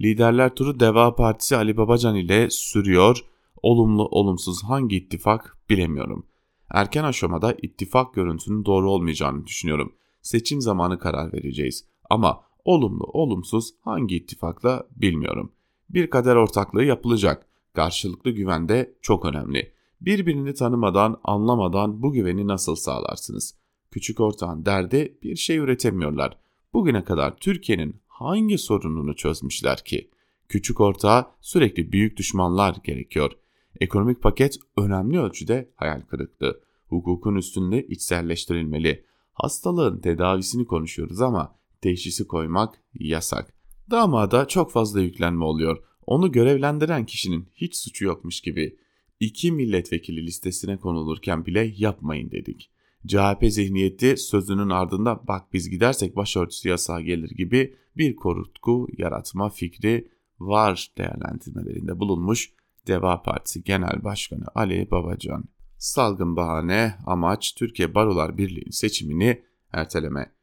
Liderler 0.02 0.56
turu 0.56 0.80
Deva 0.80 1.16
Partisi 1.16 1.56
Ali 1.56 1.78
Babacan 1.78 2.16
ile 2.16 2.50
sürüyor. 2.50 3.26
Olumlu 3.62 4.08
olumsuz 4.08 4.64
hangi 4.64 4.96
ittifak 4.96 5.58
bilemiyorum. 5.70 6.26
Erken 6.70 7.04
aşamada 7.04 7.56
ittifak 7.62 8.14
görüntünün 8.14 8.66
doğru 8.66 8.92
olmayacağını 8.92 9.46
düşünüyorum. 9.46 9.94
Seçim 10.22 10.62
zamanı 10.62 11.00
karar 11.00 11.34
vereceğiz. 11.34 11.86
Ama 12.10 12.42
olumlu 12.70 13.04
olumsuz 13.04 13.74
hangi 13.82 14.16
ittifakla 14.16 14.88
bilmiyorum. 14.96 15.52
Bir 15.90 16.10
kader 16.10 16.36
ortaklığı 16.36 16.84
yapılacak. 16.84 17.46
Karşılıklı 17.74 18.32
güven 18.32 18.70
de 18.70 18.94
çok 19.02 19.26
önemli. 19.26 19.72
Birbirini 20.02 20.54
tanımadan, 20.54 21.20
anlamadan 21.24 22.02
bu 22.02 22.12
güveni 22.14 22.48
nasıl 22.48 22.76
sağlarsınız? 22.76 23.56
Küçük 23.92 24.20
ortağın 24.20 24.66
derdi 24.66 25.18
bir 25.24 25.36
şey 25.36 25.58
üretemiyorlar. 25.58 26.38
Bugüne 26.74 27.04
kadar 27.04 27.38
Türkiye'nin 27.38 27.96
hangi 28.08 28.58
sorununu 28.58 29.16
çözmüşler 29.16 29.84
ki? 29.84 30.10
Küçük 30.50 30.80
ortağa 30.80 31.32
sürekli 31.42 31.92
büyük 31.92 32.18
düşmanlar 32.18 32.76
gerekiyor. 32.84 33.32
Ekonomik 33.80 34.22
paket 34.22 34.58
önemli 34.78 35.20
ölçüde 35.20 35.70
hayal 35.76 36.02
kırıklığı. 36.02 36.62
Hukukun 36.88 37.36
üstünde 37.36 37.88
içselleştirilmeli. 37.88 39.06
Hastalığın 39.34 40.00
tedavisini 40.00 40.66
konuşuyoruz 40.66 41.22
ama 41.22 41.59
teşhisi 41.82 42.28
koymak 42.28 42.82
yasak. 42.94 43.54
Damada 43.92 44.48
çok 44.48 44.72
fazla 44.72 45.02
yüklenme 45.02 45.44
oluyor. 45.44 45.84
Onu 46.06 46.32
görevlendiren 46.32 47.06
kişinin 47.06 47.50
hiç 47.56 47.76
suçu 47.76 48.06
yokmuş 48.06 48.42
gibi. 48.42 48.78
İki 49.20 49.52
milletvekili 49.52 50.26
listesine 50.26 50.78
konulurken 50.78 51.46
bile 51.46 51.74
yapmayın 51.78 52.32
dedik. 52.32 52.72
CHP 53.08 53.46
zihniyeti 53.50 54.18
sözünün 54.18 54.70
ardında 54.70 55.28
bak 55.28 55.54
biz 55.54 55.70
gidersek 55.70 56.16
başörtüsü 56.16 56.70
yasağı 56.70 57.02
gelir 57.02 57.30
gibi 57.30 57.76
bir 57.98 58.16
korutku 58.16 58.88
yaratma 58.98 59.50
fikri 59.50 60.12
var 60.40 60.92
değerlendirmelerinde 60.98 62.00
bulunmuş 62.00 62.54
Deva 62.88 63.22
Partisi 63.22 63.64
Genel 63.64 64.04
Başkanı 64.04 64.46
Ali 64.56 64.92
Babacan. 64.92 65.44
Salgın 65.78 66.36
bahane 66.36 66.96
amaç 67.06 67.56
Türkiye 67.56 67.96
Barolar 67.96 68.38
Birliği'nin 68.38 68.72
seçimini 68.72 69.44
erteleme. 69.74 70.39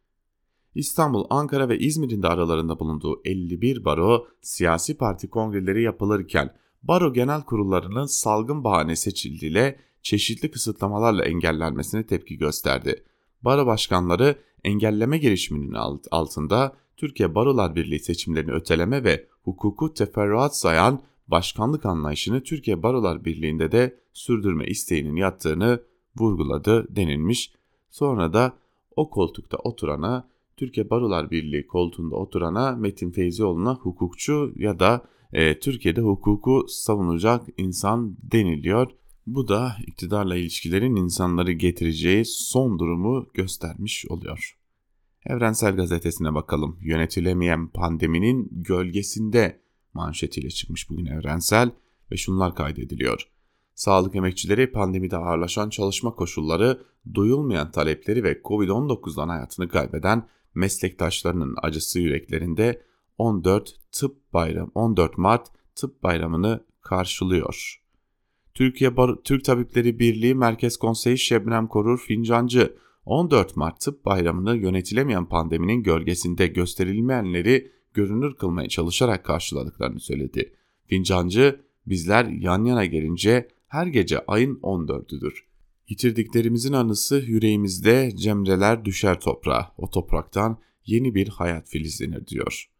İstanbul, 0.76 1.24
Ankara 1.30 1.68
ve 1.68 1.78
İzmir'in 1.78 2.22
de 2.22 2.28
aralarında 2.28 2.78
bulunduğu 2.78 3.20
51 3.24 3.84
baro 3.84 4.26
siyasi 4.42 4.96
parti 4.96 5.30
kongreleri 5.30 5.82
yapılırken 5.82 6.54
baro 6.82 7.12
genel 7.12 7.42
kurullarının 7.42 8.06
salgın 8.06 8.64
bahane 8.64 8.96
seçildiğiyle 8.96 9.78
çeşitli 10.02 10.50
kısıtlamalarla 10.50 11.24
engellenmesine 11.24 12.06
tepki 12.06 12.36
gösterdi. 12.38 13.04
Baro 13.42 13.66
başkanları 13.66 14.36
engelleme 14.64 15.18
girişiminin 15.18 15.74
altında 16.10 16.76
Türkiye 16.96 17.34
Barolar 17.34 17.76
Birliği 17.76 18.00
seçimlerini 18.00 18.52
öteleme 18.52 19.04
ve 19.04 19.26
hukuku 19.42 19.94
teferruat 19.94 20.56
sayan 20.56 21.02
başkanlık 21.28 21.86
anlayışını 21.86 22.42
Türkiye 22.42 22.82
Barolar 22.82 23.24
Birliği'nde 23.24 23.72
de 23.72 24.00
sürdürme 24.12 24.66
isteğinin 24.66 25.16
yattığını 25.16 25.82
vurguladı 26.16 26.96
denilmiş. 26.96 27.52
Sonra 27.90 28.32
da 28.32 28.52
o 28.96 29.10
koltukta 29.10 29.56
oturana 29.56 30.28
Türkiye 30.56 30.90
Barolar 30.90 31.30
Birliği 31.30 31.66
koltuğunda 31.66 32.16
oturana 32.16 32.72
Metin 32.72 33.10
Feyzioğlu'na 33.10 33.74
hukukçu 33.74 34.52
ya 34.56 34.78
da 34.78 35.04
e, 35.32 35.58
Türkiye'de 35.58 36.00
hukuku 36.00 36.66
savunacak 36.68 37.46
insan 37.56 38.16
deniliyor. 38.22 38.90
Bu 39.26 39.48
da 39.48 39.76
iktidarla 39.86 40.36
ilişkilerin 40.36 40.96
insanları 40.96 41.52
getireceği 41.52 42.24
son 42.24 42.78
durumu 42.78 43.28
göstermiş 43.34 44.06
oluyor. 44.08 44.58
Evrensel 45.26 45.76
Gazetesi'ne 45.76 46.34
bakalım. 46.34 46.78
Yönetilemeyen 46.80 47.68
pandeminin 47.68 48.48
gölgesinde 48.52 49.60
manşetiyle 49.94 50.50
çıkmış 50.50 50.90
bugün 50.90 51.06
Evrensel 51.06 51.70
ve 52.12 52.16
şunlar 52.16 52.54
kaydediliyor. 52.54 53.28
Sağlık 53.74 54.14
emekçileri 54.14 54.72
pandemide 54.72 55.16
ağırlaşan 55.16 55.70
çalışma 55.70 56.14
koşulları, 56.14 56.80
duyulmayan 57.14 57.70
talepleri 57.70 58.24
ve 58.24 58.40
Covid-19'dan 58.44 59.28
hayatını 59.28 59.68
kaybeden 59.68 60.28
meslektaşlarının 60.56 61.54
acısı 61.62 62.00
yüreklerinde 62.00 62.82
14 63.18 63.74
Tıp 63.92 64.32
Bayram 64.32 64.70
14 64.74 65.18
Mart 65.18 65.46
Tıp 65.74 66.02
Bayramı'nı 66.02 66.64
karşılıyor. 66.82 67.82
Türkiye 68.54 68.96
Bar 68.96 69.16
Türk 69.24 69.44
Tabipleri 69.44 69.98
Birliği 69.98 70.34
Merkez 70.34 70.76
Konseyi 70.76 71.18
Şebnem 71.18 71.66
Korur 71.66 71.98
Fincancı 71.98 72.76
14 73.04 73.56
Mart 73.56 73.80
Tıp 73.80 74.04
Bayramı'nı 74.04 74.56
yönetilemeyen 74.56 75.26
pandeminin 75.26 75.82
gölgesinde 75.82 76.46
gösterilmeyenleri 76.46 77.72
görünür 77.94 78.34
kılmaya 78.34 78.68
çalışarak 78.68 79.24
karşıladıklarını 79.24 80.00
söyledi. 80.00 80.54
Fincancı, 80.86 81.60
bizler 81.86 82.24
yan 82.24 82.64
yana 82.64 82.84
gelince 82.84 83.48
her 83.68 83.86
gece 83.86 84.24
ayın 84.26 84.54
14'üdür. 84.54 85.45
Yitirdiklerimizin 85.88 86.72
anısı 86.72 87.16
yüreğimizde 87.16 88.12
cemreler 88.16 88.84
düşer 88.84 89.20
toprağa. 89.20 89.72
O 89.78 89.90
topraktan 89.90 90.58
yeni 90.86 91.14
bir 91.14 91.28
hayat 91.28 91.68
filizlenir 91.68 92.26
diyor. 92.26 92.70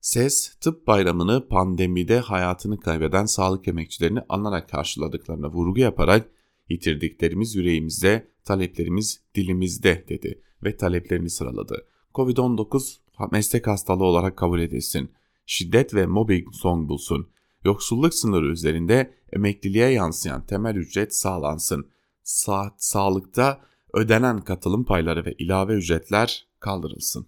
SES, 0.00 0.54
tıp 0.60 0.86
bayramını 0.86 1.48
pandemide 1.48 2.18
hayatını 2.18 2.80
kaybeden 2.80 3.26
sağlık 3.26 3.68
emekçilerini 3.68 4.20
anarak 4.28 4.68
karşıladıklarına 4.68 5.50
vurgu 5.50 5.80
yaparak 5.80 6.30
yitirdiklerimiz 6.68 7.54
yüreğimizde, 7.54 8.28
taleplerimiz 8.44 9.20
dilimizde 9.34 10.04
dedi 10.08 10.42
ve 10.64 10.76
taleplerini 10.76 11.30
sıraladı. 11.30 11.86
Covid-19 12.14 12.96
meslek 13.32 13.66
hastalığı 13.66 14.04
olarak 14.04 14.36
kabul 14.36 14.60
edilsin. 14.60 15.10
Şiddet 15.46 15.94
ve 15.94 16.06
mobbing 16.06 16.48
son 16.52 16.88
bulsun. 16.88 17.28
Yoksulluk 17.64 18.14
sınırı 18.14 18.46
üzerinde 18.46 19.14
emekliliğe 19.32 19.88
yansıyan 19.88 20.46
temel 20.46 20.76
ücret 20.76 21.14
sağlansın. 21.14 21.88
Sa 22.28 22.74
sağlıkta 22.76 23.60
ödenen 23.94 24.40
katılım 24.40 24.84
payları 24.84 25.24
ve 25.24 25.32
ilave 25.32 25.72
ücretler 25.72 26.48
kaldırılsın. 26.60 27.26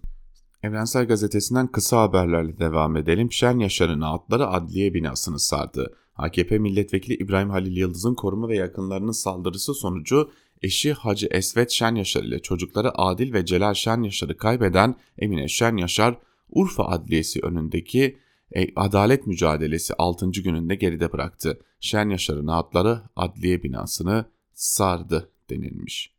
Evrensel 0.63 1.07
Gazetesi'nden 1.07 1.67
kısa 1.67 2.01
haberlerle 2.01 2.59
devam 2.59 2.97
edelim. 2.97 3.31
Şen 3.31 3.59
Yaşar'ın 3.59 4.01
atları 4.01 4.47
adliye 4.47 4.93
binasını 4.93 5.39
sardı. 5.39 5.97
AKP 6.15 6.57
milletvekili 6.57 7.13
İbrahim 7.13 7.49
Halil 7.49 7.77
Yıldız'ın 7.77 8.15
koruma 8.15 8.47
ve 8.47 8.55
yakınlarının 8.55 9.11
saldırısı 9.11 9.73
sonucu 9.73 10.31
eşi 10.61 10.93
Hacı 10.93 11.27
Esvet 11.31 11.71
Şen 11.71 11.95
Yaşar 11.95 12.23
ile 12.23 12.39
çocukları 12.39 12.97
Adil 12.97 13.33
ve 13.33 13.45
Celal 13.45 13.73
Şen 13.73 14.01
Yaşar'ı 14.03 14.37
kaybeden 14.37 14.95
Emine 15.17 15.47
Şen 15.47 15.77
Yaşar, 15.77 16.17
Urfa 16.49 16.85
Adliyesi 16.85 17.39
önündeki 17.39 18.17
e, 18.55 18.67
adalet 18.75 19.27
mücadelesi 19.27 19.93
6. 19.97 20.31
gününde 20.31 20.75
geride 20.75 21.11
bıraktı. 21.11 21.59
Şen 21.79 22.09
Yaşar'ın 22.09 22.47
atları 22.47 23.01
adliye 23.15 23.63
binasını 23.63 24.25
sardı 24.61 25.31
denilmiş. 25.49 26.13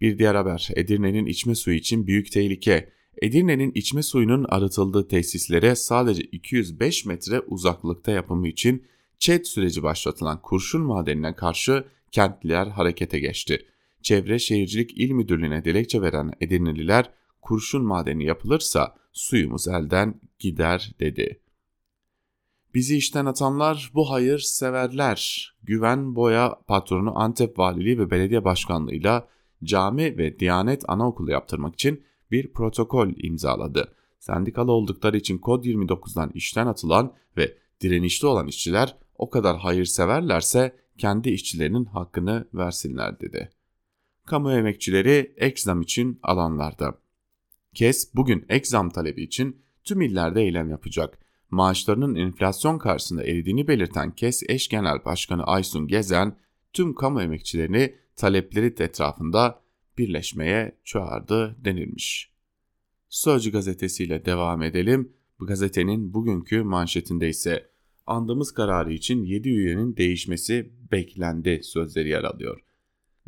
Bir 0.00 0.18
diğer 0.18 0.34
haber 0.34 0.68
Edirne'nin 0.76 1.26
içme 1.26 1.54
suyu 1.54 1.76
için 1.76 2.06
büyük 2.06 2.32
tehlike. 2.32 2.92
Edirne'nin 3.22 3.72
içme 3.74 4.02
suyunun 4.02 4.46
arıtıldığı 4.48 5.08
tesislere 5.08 5.74
sadece 5.74 6.22
205 6.22 7.04
metre 7.04 7.40
uzaklıkta 7.40 8.12
yapımı 8.12 8.48
için 8.48 8.86
ÇED 9.18 9.44
süreci 9.44 9.82
başlatılan 9.82 10.42
kurşun 10.42 10.82
madenine 10.82 11.34
karşı 11.34 11.84
kentliler 12.12 12.66
harekete 12.66 13.20
geçti. 13.20 13.66
Çevre 14.02 14.38
Şehircilik 14.38 14.98
İl 14.98 15.10
Müdürlüğü'ne 15.10 15.64
dilekçe 15.64 16.02
veren 16.02 16.32
Edirneliler 16.40 17.10
kurşun 17.42 17.84
madeni 17.84 18.24
yapılırsa 18.24 18.94
suyumuz 19.12 19.68
elden 19.68 20.20
gider 20.38 20.92
dedi. 21.00 21.40
Bizi 22.74 22.96
işten 22.96 23.26
atanlar 23.26 23.90
bu 23.94 24.10
hayır 24.10 24.38
severler. 24.38 25.50
Güven 25.62 26.16
Boya 26.16 26.58
patronu 26.66 27.18
Antep 27.18 27.58
Valiliği 27.58 27.98
ve 27.98 28.10
Belediye 28.10 28.44
Başkanlığı'yla 28.44 29.28
cami 29.64 30.18
ve 30.18 30.38
Diyanet 30.38 30.88
Anaokulu 30.88 31.30
yaptırmak 31.30 31.74
için 31.74 32.04
bir 32.30 32.52
protokol 32.52 33.08
imzaladı. 33.16 33.94
Sendikalı 34.18 34.72
oldukları 34.72 35.16
için 35.16 35.38
Kod 35.38 35.64
29'dan 35.64 36.30
işten 36.34 36.66
atılan 36.66 37.14
ve 37.36 37.58
direnişli 37.80 38.26
olan 38.26 38.46
işçiler 38.46 38.96
o 39.18 39.30
kadar 39.30 39.58
hayırseverlerse 39.58 40.76
kendi 40.98 41.30
işçilerinin 41.30 41.84
hakkını 41.84 42.48
versinler 42.54 43.20
dedi. 43.20 43.50
Kamu 44.26 44.52
emekçileri 44.52 45.34
ekzam 45.36 45.82
için 45.82 46.18
alanlarda. 46.22 46.98
KES 47.74 48.14
bugün 48.14 48.46
ekzam 48.48 48.90
talebi 48.90 49.22
için 49.22 49.62
tüm 49.84 50.00
illerde 50.00 50.42
eylem 50.42 50.70
yapacak. 50.70 51.23
Maaşlarının 51.54 52.14
enflasyon 52.14 52.78
karşısında 52.78 53.24
eridiğini 53.24 53.68
belirten 53.68 54.10
KES 54.10 54.42
eş 54.48 54.68
genel 54.68 55.04
başkanı 55.04 55.44
Aysun 55.44 55.86
Gezen 55.86 56.36
tüm 56.72 56.94
kamu 56.94 57.22
emekçilerini 57.22 57.94
talepleri 58.16 58.66
etrafında 58.66 59.60
birleşmeye 59.98 60.78
çağırdı 60.84 61.56
denilmiş. 61.64 62.32
Sözcü 63.08 63.52
gazetesiyle 63.52 64.24
devam 64.24 64.62
edelim. 64.62 65.12
Bu 65.40 65.46
gazetenin 65.46 66.14
bugünkü 66.14 66.62
manşetinde 66.62 67.28
ise 67.28 67.70
andığımız 68.06 68.52
kararı 68.52 68.92
için 68.92 69.22
7 69.22 69.48
üyenin 69.48 69.96
değişmesi 69.96 70.72
beklendi 70.92 71.60
sözleri 71.62 72.08
yer 72.08 72.24
alıyor. 72.24 72.60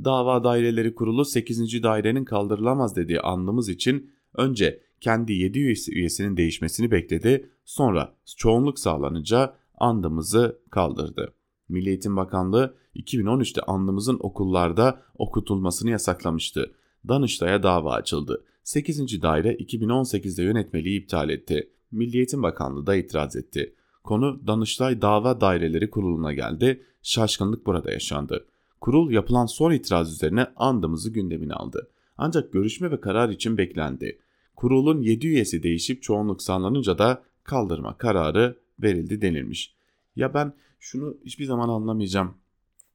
Dava 0.05 0.45
Daireleri 0.45 0.95
Kurulu 0.95 1.25
8. 1.25 1.83
dairenin 1.83 2.25
kaldırılamaz 2.25 2.97
dediği 2.97 3.21
andımız 3.21 3.69
için 3.69 4.11
önce 4.35 4.81
kendi 5.01 5.33
7 5.33 5.59
üyesi, 5.59 5.93
üyesinin 5.93 6.37
değişmesini 6.37 6.91
bekledi, 6.91 7.51
sonra 7.67 8.15
çoğunluk 8.37 8.79
sağlanınca 8.79 9.55
andımızı 9.79 10.59
kaldırdı. 10.71 11.35
Milli 11.69 11.89
Eğitim 11.89 12.17
Bakanlığı 12.17 12.75
2013'te 12.97 13.61
andımızın 13.61 14.19
okullarda 14.21 15.03
okutulmasını 15.19 15.91
yasaklamıştı. 15.91 16.75
Danıştay'a 17.09 17.63
dava 17.63 17.93
açıldı. 17.93 18.45
8. 18.63 19.23
daire 19.23 19.55
2018'de 19.55 20.43
yönetmeliği 20.43 21.01
iptal 21.01 21.31
etti. 21.31 21.71
Milli 21.91 22.17
Eğitim 22.17 22.43
Bakanlığı 22.43 22.87
da 22.87 22.97
itiraz 22.97 23.37
etti. 23.37 23.75
Konu 24.05 24.47
Danıştay 24.47 25.03
Dava 25.03 25.41
Daireleri 25.41 25.91
Kurulu'na 25.91 26.33
geldi. 26.33 26.83
Şaşkınlık 27.03 27.67
burada 27.67 27.91
yaşandı. 27.91 28.47
Kurul 28.81 29.11
yapılan 29.11 29.47
son 29.47 29.73
itiraz 29.73 30.13
üzerine 30.13 30.47
andımızı 30.57 31.13
gündemine 31.13 31.55
aldı. 31.55 31.91
Ancak 32.19 32.53
görüşme 32.53 32.91
ve 32.91 33.01
karar 33.01 33.29
için 33.29 33.59
beklendi. 33.59 34.19
Kurulun 34.57 35.01
7 35.01 35.27
üyesi 35.27 35.63
değişip 35.63 36.03
çoğunluk 36.03 36.43
sağlanınca 36.43 36.99
da 36.99 37.23
kaldırma 37.47 37.99
kararı 37.99 38.59
verildi 38.83 39.21
denilmiş. 39.21 39.75
Ya 40.17 40.35
ben 40.35 40.53
şunu 40.81 41.17
hiçbir 41.25 41.45
zaman 41.45 41.69
anlamayacağım. 41.69 42.35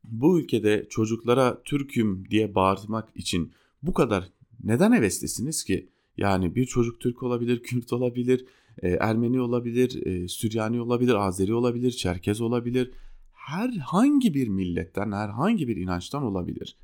Bu 0.03 0.39
ülkede 0.39 0.88
çocuklara 0.89 1.62
Türk'üm 1.63 2.29
diye 2.29 2.55
bağırmak 2.55 3.10
için 3.15 3.51
bu 3.84 3.93
kadar 3.93 4.29
neden 4.63 4.91
heveslisiniz 4.91 5.63
ki? 5.63 5.89
Yani 6.17 6.55
bir 6.55 6.65
çocuk 6.65 7.00
Türk 7.00 7.24
olabilir, 7.24 7.63
Kürt 7.63 7.93
olabilir, 7.93 8.46
e, 8.81 8.89
Ermeni 8.89 9.41
olabilir, 9.41 10.05
e, 10.05 10.27
Süryani 10.27 10.81
olabilir, 10.81 11.13
Azeri 11.13 11.53
olabilir, 11.53 11.91
Çerkez 11.91 12.41
olabilir. 12.41 12.91
Herhangi 13.34 14.34
bir 14.34 14.48
milletten, 14.48 15.12
herhangi 15.12 15.67
bir 15.67 15.77
inançtan 15.77 16.24
olabilir. 16.24 16.75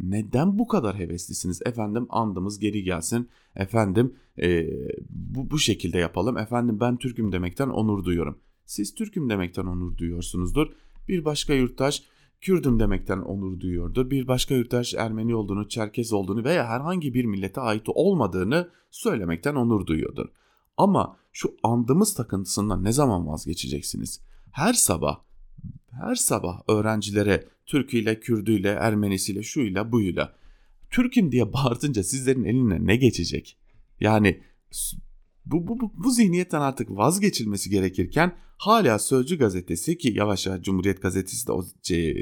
Neden 0.00 0.58
bu 0.58 0.66
kadar 0.66 0.98
heveslisiniz? 0.98 1.62
Efendim 1.66 2.06
andımız 2.10 2.58
geri 2.58 2.82
gelsin. 2.82 3.28
Efendim 3.56 4.14
e, 4.42 4.66
bu, 5.10 5.50
bu 5.50 5.58
şekilde 5.58 5.98
yapalım. 5.98 6.38
Efendim 6.38 6.80
ben 6.80 6.96
Türk'üm 6.96 7.32
demekten 7.32 7.68
onur 7.68 8.04
duyuyorum. 8.04 8.38
Siz 8.66 8.94
Türk'üm 8.94 9.30
demekten 9.30 9.66
onur 9.66 9.96
duyuyorsunuzdur. 9.96 10.72
Bir 11.08 11.24
başka 11.24 11.54
yurttaş 11.54 12.02
Kürdüm 12.40 12.80
demekten 12.80 13.18
onur 13.18 13.60
duyuyordur. 13.60 14.10
Bir 14.10 14.28
başka 14.28 14.54
yurttaş 14.54 14.94
Ermeni 14.94 15.34
olduğunu, 15.34 15.68
Çerkez 15.68 16.12
olduğunu 16.12 16.44
veya 16.44 16.66
herhangi 16.66 17.14
bir 17.14 17.24
millete 17.24 17.60
ait 17.60 17.82
olmadığını 17.86 18.70
söylemekten 18.90 19.54
onur 19.54 19.86
duyuyordur. 19.86 20.26
Ama 20.76 21.16
şu 21.32 21.56
andımız 21.62 22.14
takıntısından 22.14 22.84
ne 22.84 22.92
zaman 22.92 23.26
vazgeçeceksiniz? 23.26 24.20
Her 24.50 24.72
sabah, 24.72 25.20
her 25.90 26.14
sabah 26.14 26.62
öğrencilere 26.68 27.48
Türküyle, 27.68 28.20
Kürdüyle, 28.20 28.68
Ermenisiyle, 28.68 29.42
şuyla, 29.42 29.92
buyla 29.92 30.34
Türk'üm 30.90 31.32
diye 31.32 31.52
bağırtınca 31.52 32.02
sizlerin 32.02 32.44
eline 32.44 32.86
ne 32.86 32.96
geçecek? 32.96 33.58
Yani 34.00 34.42
bu, 35.46 35.68
bu, 35.68 35.80
bu, 35.80 35.92
bu 35.96 36.10
zihniyetten 36.10 36.60
artık 36.60 36.90
vazgeçilmesi 36.90 37.70
gerekirken 37.70 38.36
hala 38.58 38.98
Sözcü 38.98 39.38
gazetesi 39.38 39.98
ki 39.98 40.12
yavaş 40.14 40.46
yavaş 40.46 40.62
Cumhuriyet 40.62 41.02
gazetesi 41.02 41.46
de 41.46 41.52
o 41.52 41.64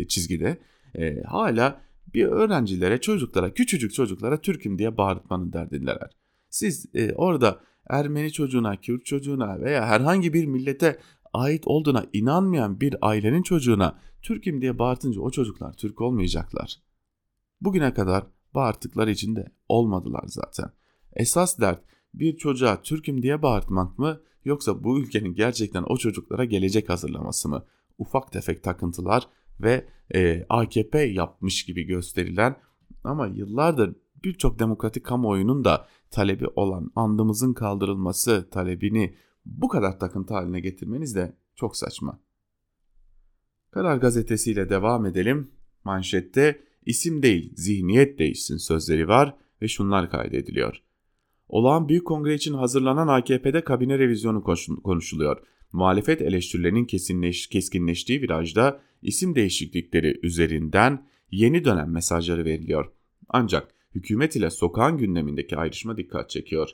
çizgide 0.08 0.58
e, 0.94 1.22
hala 1.22 1.80
bir 2.14 2.24
öğrencilere, 2.24 3.00
çocuklara, 3.00 3.54
küçücük 3.54 3.94
çocuklara 3.94 4.40
Türk'üm 4.40 4.78
diye 4.78 4.96
bağırtmanın 4.96 5.52
derdindeler. 5.52 6.10
Siz 6.50 6.86
e, 6.94 7.12
orada 7.12 7.60
Ermeni 7.90 8.32
çocuğuna, 8.32 8.76
Kürt 8.76 9.06
çocuğuna 9.06 9.60
veya 9.60 9.86
herhangi 9.86 10.32
bir 10.32 10.46
millete 10.46 10.98
ait 11.32 11.66
olduğuna 11.66 12.06
inanmayan 12.12 12.80
bir 12.80 12.96
ailenin 13.00 13.42
çocuğuna 13.42 13.98
Türk'üm 14.22 14.60
diye 14.60 14.78
bağırtınca 14.78 15.20
o 15.20 15.30
çocuklar 15.30 15.72
Türk 15.72 16.00
olmayacaklar. 16.00 16.76
Bugüne 17.60 17.94
kadar 17.94 18.24
bağırttıkları 18.54 19.10
için 19.10 19.36
de 19.36 19.52
olmadılar 19.68 20.24
zaten. 20.26 20.70
Esas 21.12 21.60
dert 21.60 21.82
bir 22.14 22.36
çocuğa 22.36 22.82
Türk'üm 22.82 23.22
diye 23.22 23.42
bağırtmak 23.42 23.98
mı 23.98 24.20
yoksa 24.44 24.84
bu 24.84 25.00
ülkenin 25.00 25.34
gerçekten 25.34 25.84
o 25.88 25.96
çocuklara 25.96 26.44
gelecek 26.44 26.88
hazırlaması 26.88 27.48
mı? 27.48 27.64
Ufak 27.98 28.32
tefek 28.32 28.62
takıntılar 28.62 29.28
ve 29.60 29.86
e, 30.14 30.46
AKP 30.48 31.02
yapmış 31.02 31.64
gibi 31.64 31.82
gösterilen 31.82 32.56
ama 33.04 33.26
yıllardır 33.26 33.96
birçok 34.24 34.58
demokratik 34.58 35.04
kamuoyunun 35.04 35.64
da 35.64 35.88
talebi 36.10 36.46
olan 36.56 36.90
andımızın 36.96 37.54
kaldırılması 37.54 38.50
talebini 38.50 39.14
bu 39.46 39.68
kadar 39.68 39.98
takıntı 39.98 40.34
haline 40.34 40.60
getirmeniz 40.60 41.14
de 41.14 41.36
çok 41.54 41.76
saçma. 41.76 42.20
Karar 43.70 43.96
gazetesiyle 43.96 44.68
devam 44.68 45.06
edelim. 45.06 45.50
Manşette 45.84 46.60
isim 46.86 47.22
değil 47.22 47.52
zihniyet 47.56 48.18
değişsin 48.18 48.56
sözleri 48.56 49.08
var 49.08 49.36
ve 49.62 49.68
şunlar 49.68 50.10
kaydediliyor. 50.10 50.82
Olağan 51.48 51.88
Büyük 51.88 52.06
Kongre 52.06 52.34
için 52.34 52.54
hazırlanan 52.54 53.08
AKP'de 53.08 53.64
kabine 53.64 53.98
revizyonu 53.98 54.44
konuşuluyor. 54.82 55.42
Muhalefet 55.72 56.22
eleştirilerinin 56.22 56.84
kesinleş, 56.84 57.46
keskinleştiği 57.46 58.22
virajda 58.22 58.80
isim 59.02 59.34
değişiklikleri 59.34 60.20
üzerinden 60.22 61.06
yeni 61.30 61.64
dönem 61.64 61.90
mesajları 61.90 62.44
veriliyor. 62.44 62.92
Ancak 63.28 63.74
hükümet 63.94 64.36
ile 64.36 64.50
sokağın 64.50 64.98
gündemindeki 64.98 65.56
ayrışma 65.56 65.96
dikkat 65.96 66.30
çekiyor. 66.30 66.70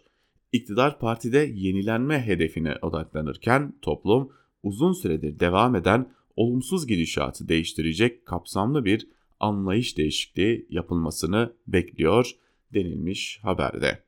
İktidar 0.53 0.99
partide 0.99 1.39
yenilenme 1.55 2.27
hedefine 2.27 2.77
odaklanırken 2.83 3.75
toplum 3.83 4.33
uzun 4.63 4.93
süredir 4.93 5.41
devam 5.41 5.77
eden 5.77 6.13
olumsuz 6.37 6.87
gidişatı 6.87 7.49
değiştirecek 7.49 8.27
kapsamlı 8.27 8.85
bir 8.85 9.09
anlayış 9.41 9.99
değişikliği 9.99 10.67
yapılmasını 10.71 11.53
bekliyor 11.67 12.31
denilmiş 12.75 13.41
haberde. 13.43 14.03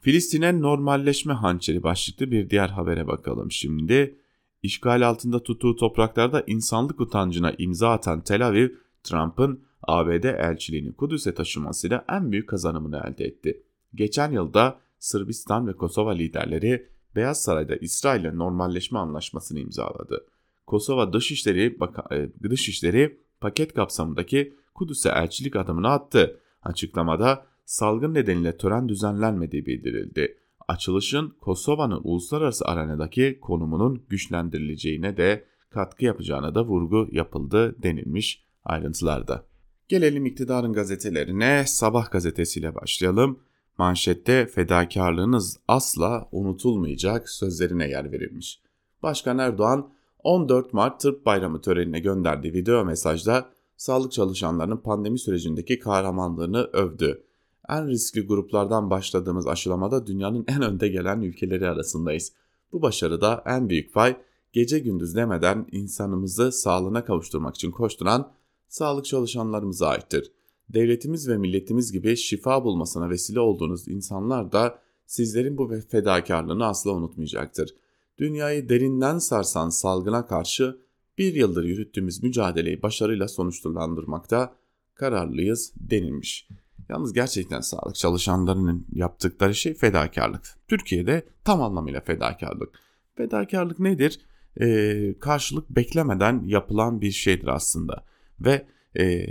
Filistin'e 0.00 0.60
normalleşme 0.60 1.32
hançeri 1.32 1.82
başlıklı 1.82 2.30
bir 2.30 2.50
diğer 2.50 2.68
habere 2.68 3.06
bakalım 3.06 3.52
şimdi. 3.52 4.18
İşgal 4.62 5.08
altında 5.08 5.42
tuttuğu 5.42 5.76
topraklarda 5.76 6.44
insanlık 6.46 7.00
utancına 7.00 7.52
imza 7.58 7.90
atan 7.90 8.20
Tel 8.20 8.46
Aviv, 8.46 8.68
Trump'ın 9.02 9.64
ABD 9.82 10.24
elçiliğini 10.24 10.92
Kudüs'e 10.92 11.34
taşımasıyla 11.34 12.04
en 12.08 12.32
büyük 12.32 12.48
kazanımını 12.48 12.96
elde 12.96 13.24
etti. 13.24 13.62
Geçen 13.94 14.32
yılda 14.32 14.83
Sırbistan 15.04 15.66
ve 15.66 15.72
Kosova 15.72 16.12
liderleri 16.12 16.88
Beyaz 17.16 17.42
Saray'da 17.42 17.76
İsrail 17.76 18.20
ile 18.20 18.38
normalleşme 18.38 18.98
anlaşmasını 18.98 19.58
imzaladı. 19.58 20.26
Kosova 20.66 21.12
Dışişleri, 21.12 21.78
e, 22.10 22.30
Dışişleri 22.50 23.20
paket 23.40 23.74
kapsamındaki 23.74 24.54
Kudüs'e 24.74 25.08
elçilik 25.08 25.56
adımını 25.56 25.88
attı. 25.88 26.40
Açıklamada 26.62 27.46
salgın 27.64 28.14
nedeniyle 28.14 28.56
tören 28.56 28.88
düzenlenmediği 28.88 29.66
bildirildi. 29.66 30.38
Açılışın 30.68 31.36
Kosova'nın 31.40 32.00
uluslararası 32.04 32.64
arenadaki 32.64 33.38
konumunun 33.40 34.04
güçlendirileceğine 34.08 35.16
de 35.16 35.44
katkı 35.70 36.04
yapacağına 36.04 36.54
da 36.54 36.64
vurgu 36.64 37.08
yapıldı 37.12 37.82
denilmiş 37.82 38.44
ayrıntılarda. 38.64 39.46
Gelelim 39.88 40.26
iktidarın 40.26 40.72
gazetelerine. 40.72 41.64
Sabah 41.66 42.10
gazetesiyle 42.10 42.74
başlayalım. 42.74 43.38
Manşette 43.78 44.46
fedakarlığınız 44.46 45.58
asla 45.68 46.28
unutulmayacak 46.32 47.28
sözlerine 47.28 47.88
yer 47.88 48.12
verilmiş. 48.12 48.60
Başkan 49.02 49.38
Erdoğan 49.38 49.90
14 50.22 50.72
Mart 50.72 51.00
Tıp 51.00 51.26
Bayramı 51.26 51.60
törenine 51.60 52.00
gönderdiği 52.00 52.52
video 52.52 52.84
mesajda 52.84 53.50
sağlık 53.76 54.12
çalışanlarının 54.12 54.76
pandemi 54.76 55.18
sürecindeki 55.18 55.78
kahramanlığını 55.78 56.64
övdü 56.72 57.24
en 57.68 57.88
riskli 57.88 58.26
gruplardan 58.26 58.90
başladığımız 58.90 59.46
aşılamada 59.46 60.06
dünyanın 60.06 60.44
en 60.48 60.62
önde 60.62 60.88
gelen 60.88 61.20
ülkeleri 61.20 61.68
arasındayız. 61.68 62.32
Bu 62.72 62.82
başarıda 62.82 63.42
en 63.46 63.68
büyük 63.68 63.94
pay 63.94 64.16
gece 64.52 64.78
gündüz 64.78 65.16
demeden 65.16 65.66
insanımızı 65.72 66.52
sağlığına 66.52 67.04
kavuşturmak 67.04 67.54
için 67.54 67.70
koşturan 67.70 68.32
sağlık 68.68 69.04
çalışanlarımıza 69.04 69.88
aittir. 69.88 70.32
Devletimiz 70.68 71.28
ve 71.28 71.38
milletimiz 71.38 71.92
gibi 71.92 72.16
şifa 72.16 72.64
bulmasına 72.64 73.10
vesile 73.10 73.40
olduğunuz 73.40 73.88
insanlar 73.88 74.52
da 74.52 74.78
sizlerin 75.06 75.58
bu 75.58 75.80
fedakarlığını 75.90 76.66
asla 76.66 76.90
unutmayacaktır. 76.90 77.74
Dünyayı 78.18 78.68
derinden 78.68 79.18
sarsan 79.18 79.68
salgına 79.68 80.26
karşı 80.26 80.76
bir 81.18 81.34
yıldır 81.34 81.64
yürüttüğümüz 81.64 82.22
mücadeleyi 82.22 82.82
başarıyla 82.82 83.28
sonuçlandırmakta 83.28 84.56
kararlıyız 84.94 85.72
denilmiş. 85.76 86.48
Yalnız 86.88 87.12
gerçekten 87.12 87.60
sağlık 87.60 87.94
çalışanlarının 87.94 88.86
yaptıkları 88.92 89.54
şey 89.54 89.74
fedakarlık. 89.74 90.42
Türkiye'de 90.68 91.26
tam 91.44 91.62
anlamıyla 91.62 92.00
fedakarlık. 92.00 92.80
Fedakarlık 93.16 93.78
nedir? 93.78 94.20
Ee, 94.60 95.14
karşılık 95.20 95.70
beklemeden 95.70 96.42
yapılan 96.46 97.00
bir 97.00 97.10
şeydir 97.10 97.46
aslında. 97.46 98.04
Ve 98.40 98.66
e, 98.98 99.26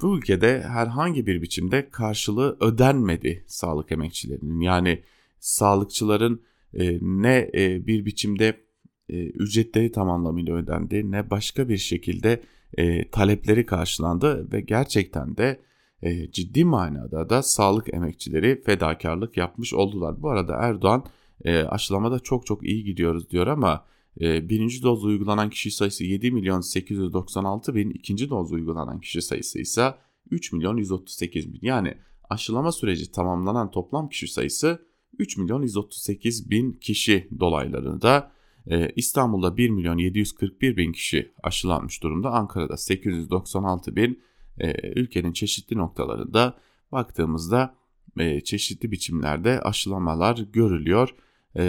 bu 0.00 0.18
ülkede 0.18 0.62
herhangi 0.62 1.26
bir 1.26 1.42
biçimde 1.42 1.90
karşılığı 1.90 2.56
ödenmedi 2.60 3.44
sağlık 3.46 3.92
emekçilerinin. 3.92 4.60
Yani 4.60 5.02
sağlıkçıların 5.40 6.42
e, 6.74 6.98
ne 7.02 7.50
e, 7.54 7.86
bir 7.86 8.04
biçimde 8.04 8.60
e, 9.08 9.26
ücretleri 9.26 9.92
tam 9.92 10.10
anlamıyla 10.10 10.54
ödendi 10.54 11.10
ne 11.10 11.30
başka 11.30 11.68
bir 11.68 11.78
şekilde 11.78 12.42
e, 12.78 13.08
talepleri 13.10 13.66
karşılandı 13.66 14.52
ve 14.52 14.60
gerçekten 14.60 15.36
de 15.36 15.60
e, 16.02 16.30
ciddi 16.30 16.64
manada 16.64 17.30
da 17.30 17.42
sağlık 17.42 17.94
emekçileri 17.94 18.62
fedakarlık 18.62 19.36
yapmış 19.36 19.74
oldular. 19.74 20.22
Bu 20.22 20.30
arada 20.30 20.56
Erdoğan 20.56 21.04
e, 21.44 21.58
aşılamada 21.58 22.18
çok 22.18 22.46
çok 22.46 22.64
iyi 22.64 22.84
gidiyoruz 22.84 23.30
diyor 23.30 23.46
ama 23.46 23.84
birinci 24.20 24.82
doz 24.82 25.04
uygulanan 25.04 25.50
kişi 25.50 25.70
sayısı 25.70 26.04
7 26.04 26.30
milyon 26.30 26.60
896 26.60 27.74
bin, 27.74 27.90
ikinci 27.90 28.30
doz 28.30 28.52
uygulanan 28.52 29.00
kişi 29.00 29.22
sayısı 29.22 29.58
ise 29.60 29.94
3 30.30 30.52
milyon 30.52 30.76
138 30.76 31.52
bin. 31.52 31.58
Yani 31.62 31.94
aşılama 32.30 32.72
süreci 32.72 33.12
tamamlanan 33.12 33.70
toplam 33.70 34.08
kişi 34.08 34.28
sayısı 34.28 34.86
3 35.18 35.36
milyon 35.36 35.62
138 35.62 36.50
bin 36.50 36.72
kişi 36.72 37.28
dolaylarında. 37.40 38.32
Ee, 38.66 38.92
İstanbul'da 38.96 39.56
1 39.56 39.70
milyon 39.70 39.98
741 39.98 40.76
bin 40.76 40.92
kişi 40.92 41.32
aşılanmış 41.42 42.02
durumda. 42.02 42.30
Ankara'da 42.30 42.76
896 42.76 43.96
bin. 43.96 44.22
Ee, 44.58 44.90
ülkenin 44.94 45.32
çeşitli 45.32 45.76
noktalarında 45.76 46.58
baktığımızda 46.92 47.74
e, 48.18 48.40
çeşitli 48.40 48.90
biçimlerde 48.90 49.60
aşılamalar 49.60 50.38
görülüyor. 50.52 51.14
Ee, 51.56 51.62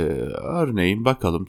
örneğin 0.43 1.05
bakalım 1.05 1.47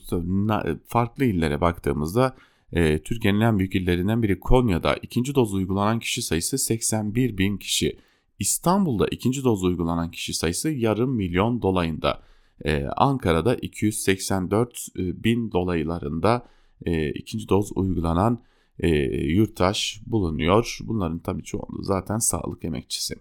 farklı 0.86 1.24
illere 1.24 1.60
baktığımızda 1.60 2.36
e, 2.72 3.02
Türkiye'nin 3.02 3.40
en 3.40 3.58
büyük 3.58 3.74
illerinden 3.74 4.22
biri 4.22 4.40
Konya'da 4.40 4.96
ikinci 4.96 5.34
doz 5.34 5.54
uygulanan 5.54 5.98
kişi 5.98 6.22
sayısı 6.22 6.58
81 6.58 7.38
bin 7.38 7.56
kişi. 7.56 7.98
İstanbul'da 8.38 9.06
ikinci 9.08 9.44
doz 9.44 9.64
uygulanan 9.64 10.10
kişi 10.10 10.34
sayısı 10.34 10.70
yarım 10.70 11.16
milyon 11.16 11.62
dolayında. 11.62 12.22
Ee, 12.64 12.84
Ankara'da 12.96 13.54
284 13.54 14.86
e, 14.98 15.24
bin 15.24 15.52
dolaylarında 15.52 16.46
e, 16.86 17.10
ikinci 17.10 17.48
doz 17.48 17.70
uygulanan 17.74 18.42
e, 18.78 18.88
yurttaş 19.14 20.00
bulunuyor. 20.06 20.78
Bunların 20.84 21.18
tabii 21.18 21.42
çoğunluğu 21.42 21.82
zaten 21.82 22.18
sağlık 22.18 22.64
emekçisi. 22.64 23.14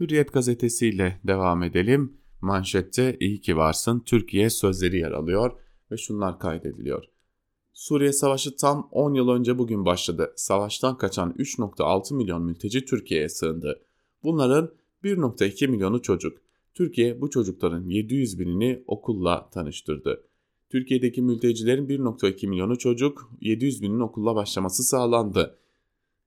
Hürriyet 0.00 0.32
gazetesiyle 0.32 1.20
devam 1.24 1.62
edelim. 1.62 2.16
Manşette 2.40 3.16
iyi 3.20 3.40
ki 3.40 3.56
varsın 3.56 4.00
Türkiye 4.00 4.50
sözleri 4.50 4.98
yer 4.98 5.10
alıyor 5.10 5.52
ve 5.90 5.96
şunlar 5.96 6.38
kaydediliyor. 6.38 7.04
Suriye 7.72 8.12
Savaşı 8.12 8.56
tam 8.56 8.88
10 8.92 9.14
yıl 9.14 9.28
önce 9.28 9.58
bugün 9.58 9.84
başladı. 9.84 10.32
Savaştan 10.36 10.98
kaçan 10.98 11.34
3.6 11.38 12.14
milyon 12.14 12.42
mülteci 12.42 12.84
Türkiye'ye 12.84 13.28
sığındı. 13.28 13.82
Bunların 14.22 14.72
1.2 15.04 15.68
milyonu 15.68 16.02
çocuk. 16.02 16.38
Türkiye 16.74 17.20
bu 17.20 17.30
çocukların 17.30 17.84
700 17.88 18.38
binini 18.38 18.84
okulla 18.86 19.50
tanıştırdı. 19.50 20.24
Türkiye'deki 20.70 21.22
mültecilerin 21.22 21.88
1.2 21.88 22.46
milyonu 22.46 22.78
çocuk, 22.78 23.30
700 23.40 23.82
binin 23.82 24.00
okulla 24.00 24.34
başlaması 24.34 24.82
sağlandı. 24.82 25.58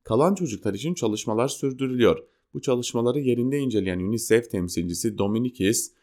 Kalan 0.04 0.36
çocuklar 0.36 0.74
için 0.74 0.94
çalışmalar 0.94 1.48
sürdürülüyor. 1.48 2.24
Bu 2.54 2.62
çalışmaları 2.62 3.20
yerinde 3.20 3.60
inceleyen 3.60 4.00
UNICEF 4.00 4.52
temsilcisi 4.52 5.18
Dominikis, 5.18 5.94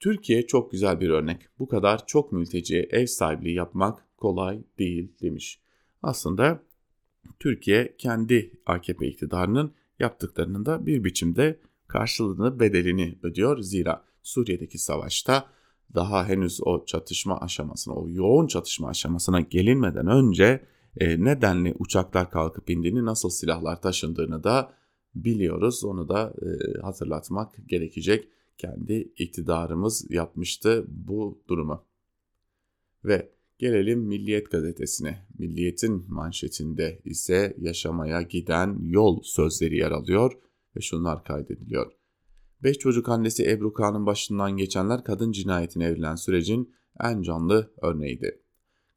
Türkiye 0.00 0.46
çok 0.46 0.72
güzel 0.72 1.00
bir 1.00 1.08
örnek. 1.10 1.40
Bu 1.58 1.68
kadar 1.68 2.06
çok 2.06 2.32
mülteciye 2.32 2.82
ev 2.90 3.06
sahipliği 3.06 3.54
yapmak 3.54 4.04
kolay 4.16 4.62
değil 4.78 5.12
demiş. 5.22 5.60
Aslında 6.02 6.62
Türkiye 7.38 7.96
kendi 7.98 8.52
AKP 8.66 9.06
iktidarının 9.06 9.72
yaptıklarının 9.98 10.66
da 10.66 10.86
bir 10.86 11.04
biçimde 11.04 11.60
karşılığını 11.88 12.60
bedelini 12.60 13.18
ödüyor. 13.22 13.58
Zira 13.58 14.04
Suriye'deki 14.22 14.78
savaşta 14.78 15.46
daha 15.94 16.28
henüz 16.28 16.60
o 16.62 16.84
çatışma 16.84 17.40
aşamasına, 17.40 17.94
o 17.94 18.08
yoğun 18.08 18.46
çatışma 18.46 18.88
aşamasına 18.88 19.40
gelinmeden 19.40 20.06
önce 20.06 20.64
e, 20.96 21.24
nedenli 21.24 21.74
uçaklar 21.78 22.30
kalkıp 22.30 22.70
indiğini, 22.70 23.04
nasıl 23.04 23.30
silahlar 23.30 23.82
taşındığını 23.82 24.44
da 24.44 24.72
biliyoruz. 25.14 25.84
Onu 25.84 26.08
da 26.08 26.34
e, 26.42 26.80
hatırlatmak 26.80 27.54
gerekecek. 27.66 28.28
Kendi 28.58 29.12
iktidarımız 29.16 30.10
yapmıştı 30.10 30.84
bu 30.88 31.42
durumu. 31.48 31.84
Ve 33.04 33.32
gelelim 33.58 34.00
Milliyet 34.00 34.50
gazetesine. 34.50 35.26
Milliyet'in 35.38 36.04
manşetinde 36.08 37.00
ise 37.04 37.56
yaşamaya 37.58 38.22
giden 38.22 38.78
yol 38.80 39.22
sözleri 39.22 39.76
yer 39.76 39.90
alıyor 39.90 40.32
ve 40.76 40.80
şunlar 40.80 41.24
kaydediliyor. 41.24 41.92
Beş 42.62 42.78
çocuk 42.78 43.08
annesi 43.08 43.50
Ebru 43.50 43.72
Kağan'ın 43.72 44.06
başından 44.06 44.56
geçenler 44.56 45.04
kadın 45.04 45.32
cinayetine 45.32 45.84
evrilen 45.84 46.14
sürecin 46.14 46.74
en 47.04 47.22
canlı 47.22 47.72
örneğiydi. 47.82 48.42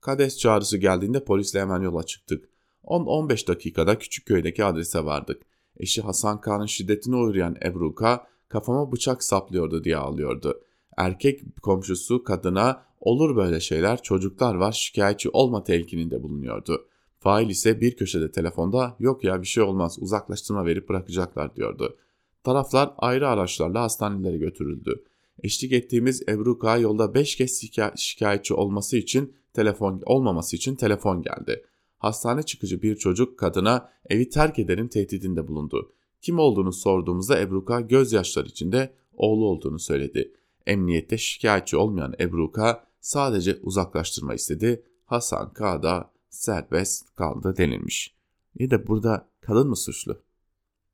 Kades 0.02 0.38
çağrısı 0.38 0.78
geldiğinde 0.78 1.24
polisle 1.24 1.62
hemen 1.62 1.82
yola 1.82 2.04
çıktık. 2.04 2.50
10-15 2.84 3.48
dakikada 3.48 4.00
küçük 4.00 4.26
köydeki 4.26 4.64
adrese 4.64 5.06
vardık. 5.06 5.42
Eşi 5.78 6.02
Hasan 6.02 6.42
Kağan'ın 6.42 6.66
şiddetine 6.66 7.16
uğrayan 7.16 7.58
Ebru 7.66 7.96
K 7.96 8.31
kafama 8.52 8.92
bıçak 8.92 9.24
saplıyordu 9.24 9.84
diye 9.84 9.98
ağlıyordu. 9.98 10.62
Erkek 10.98 11.42
komşusu 11.62 12.24
kadına 12.24 12.84
olur 13.00 13.36
böyle 13.36 13.60
şeyler 13.60 14.02
çocuklar 14.02 14.56
var 14.56 14.72
şikayetçi 14.72 15.30
olma 15.30 15.64
telkininde 15.64 16.24
bulunuyordu. 16.24 16.88
Fail 17.20 17.50
ise 17.50 17.82
bir 17.82 17.96
köşede 17.96 18.32
telefonda 18.32 18.96
yok 19.00 19.24
ya 19.24 19.42
bir 19.42 19.48
şey 19.48 19.64
olmaz 19.64 19.98
uzaklaştırma 20.02 20.66
verip 20.66 20.90
bırakacaklar 20.90 21.56
diyordu. 21.56 21.98
Taraflar 22.44 22.94
ayrı 22.98 23.28
araçlarla 23.28 23.82
hastanelere 23.82 24.38
götürüldü. 24.38 25.04
Eşlik 25.44 25.72
ettiğimiz 25.72 26.22
Ebru 26.30 26.60
K 26.60 26.78
yolda 26.78 27.14
5 27.14 27.36
kez 27.36 27.62
şikayetçi 27.96 28.54
olması 28.54 28.98
için 28.98 29.34
telefon 29.54 30.02
olmaması 30.06 30.56
için 30.56 30.76
telefon 30.76 31.22
geldi. 31.22 31.64
Hastane 31.98 32.44
çıkıcı 32.44 32.82
bir 32.82 32.96
çocuk 32.96 33.40
kadına 33.40 33.90
evi 34.10 34.30
terk 34.30 34.60
ederim 34.60 34.88
tehdidinde 34.88 35.48
bulundu. 35.48 35.94
Kim 36.22 36.40
olduğunu 36.40 36.74
sorduğumuzda 36.74 37.40
Ebru 37.40 37.66
K 37.66 37.82
gözyaşları 37.82 38.48
içinde 38.48 38.94
oğlu 39.14 39.46
olduğunu 39.46 39.80
söyledi. 39.80 40.34
Emniyette 40.66 41.18
şikayetçi 41.18 41.78
olmayan 41.78 42.14
Ebru 42.20 42.52
K 42.52 42.84
sadece 43.00 43.60
uzaklaştırma 43.62 44.34
istedi. 44.34 44.84
Hasan 45.06 45.54
K 45.54 45.84
da 45.84 46.12
serbest 46.30 47.16
kaldı 47.16 47.58
denilmiş. 47.58 48.16
İyi 48.60 48.72
de 48.72 48.88
burada 48.88 49.30
kadın 49.42 49.68
mı 49.68 49.76
suçlu? 49.76 50.22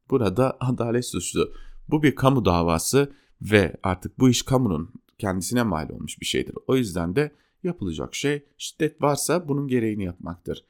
Burada 0.10 0.58
adalet 0.60 1.06
suçlu. 1.06 1.52
Bu 1.90 2.04
bir 2.04 2.16
kamu 2.16 2.46
davası 2.46 3.14
ve 3.42 3.78
artık 3.84 4.20
bu 4.20 4.30
iş 4.30 4.42
kamunun 4.42 4.94
kendisine 5.18 5.64
mal 5.64 5.90
olmuş 5.90 6.22
bir 6.22 6.26
şeydir. 6.26 6.56
O 6.68 6.76
yüzden 6.76 7.16
de 7.16 7.32
yapılacak 7.64 8.16
şey 8.16 8.46
şiddet 8.58 9.02
varsa 9.02 9.48
bunun 9.48 9.68
gereğini 9.68 10.04
yapmaktır. 10.04 10.66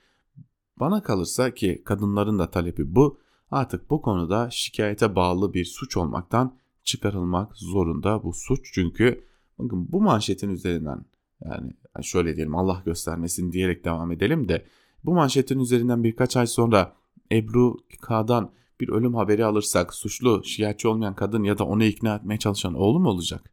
Bana 0.80 1.04
kalırsa 1.04 1.54
ki 1.54 1.82
kadınların 1.86 2.40
da 2.40 2.52
talebi 2.52 2.96
bu 2.96 3.20
artık 3.52 3.90
bu 3.90 4.02
konuda 4.02 4.50
şikayete 4.52 5.16
bağlı 5.16 5.54
bir 5.54 5.66
suç 5.66 5.98
olmaktan 5.98 6.58
çıkarılmak 6.84 7.58
zorunda 7.58 8.24
bu 8.24 8.34
suç 8.34 8.70
çünkü 8.74 9.24
bakın 9.60 9.92
bu 9.92 10.02
manşetin 10.02 10.50
üzerinden 10.50 11.06
yani 11.46 11.74
şöyle 12.02 12.36
diyelim 12.36 12.56
Allah 12.56 12.82
göstermesin 12.86 13.52
diyerek 13.52 13.86
devam 13.86 14.12
edelim 14.12 14.50
de 14.50 14.66
bu 15.04 15.14
manşetin 15.14 15.60
üzerinden 15.60 16.04
birkaç 16.04 16.38
ay 16.38 16.48
sonra 16.48 16.96
Ebru 17.32 17.78
K'dan 18.02 18.52
bir 18.80 18.90
ölüm 18.90 19.16
haberi 19.16 19.46
alırsak 19.46 19.94
suçlu 19.94 20.44
şikayetçi 20.44 20.88
olmayan 20.88 21.16
kadın 21.16 21.44
ya 21.44 21.58
da 21.58 21.64
onu 21.64 21.84
ikna 21.84 22.16
etmeye 22.16 22.40
çalışan 22.40 22.74
oğlu 22.74 23.00
mu 23.00 23.10
olacak? 23.10 23.52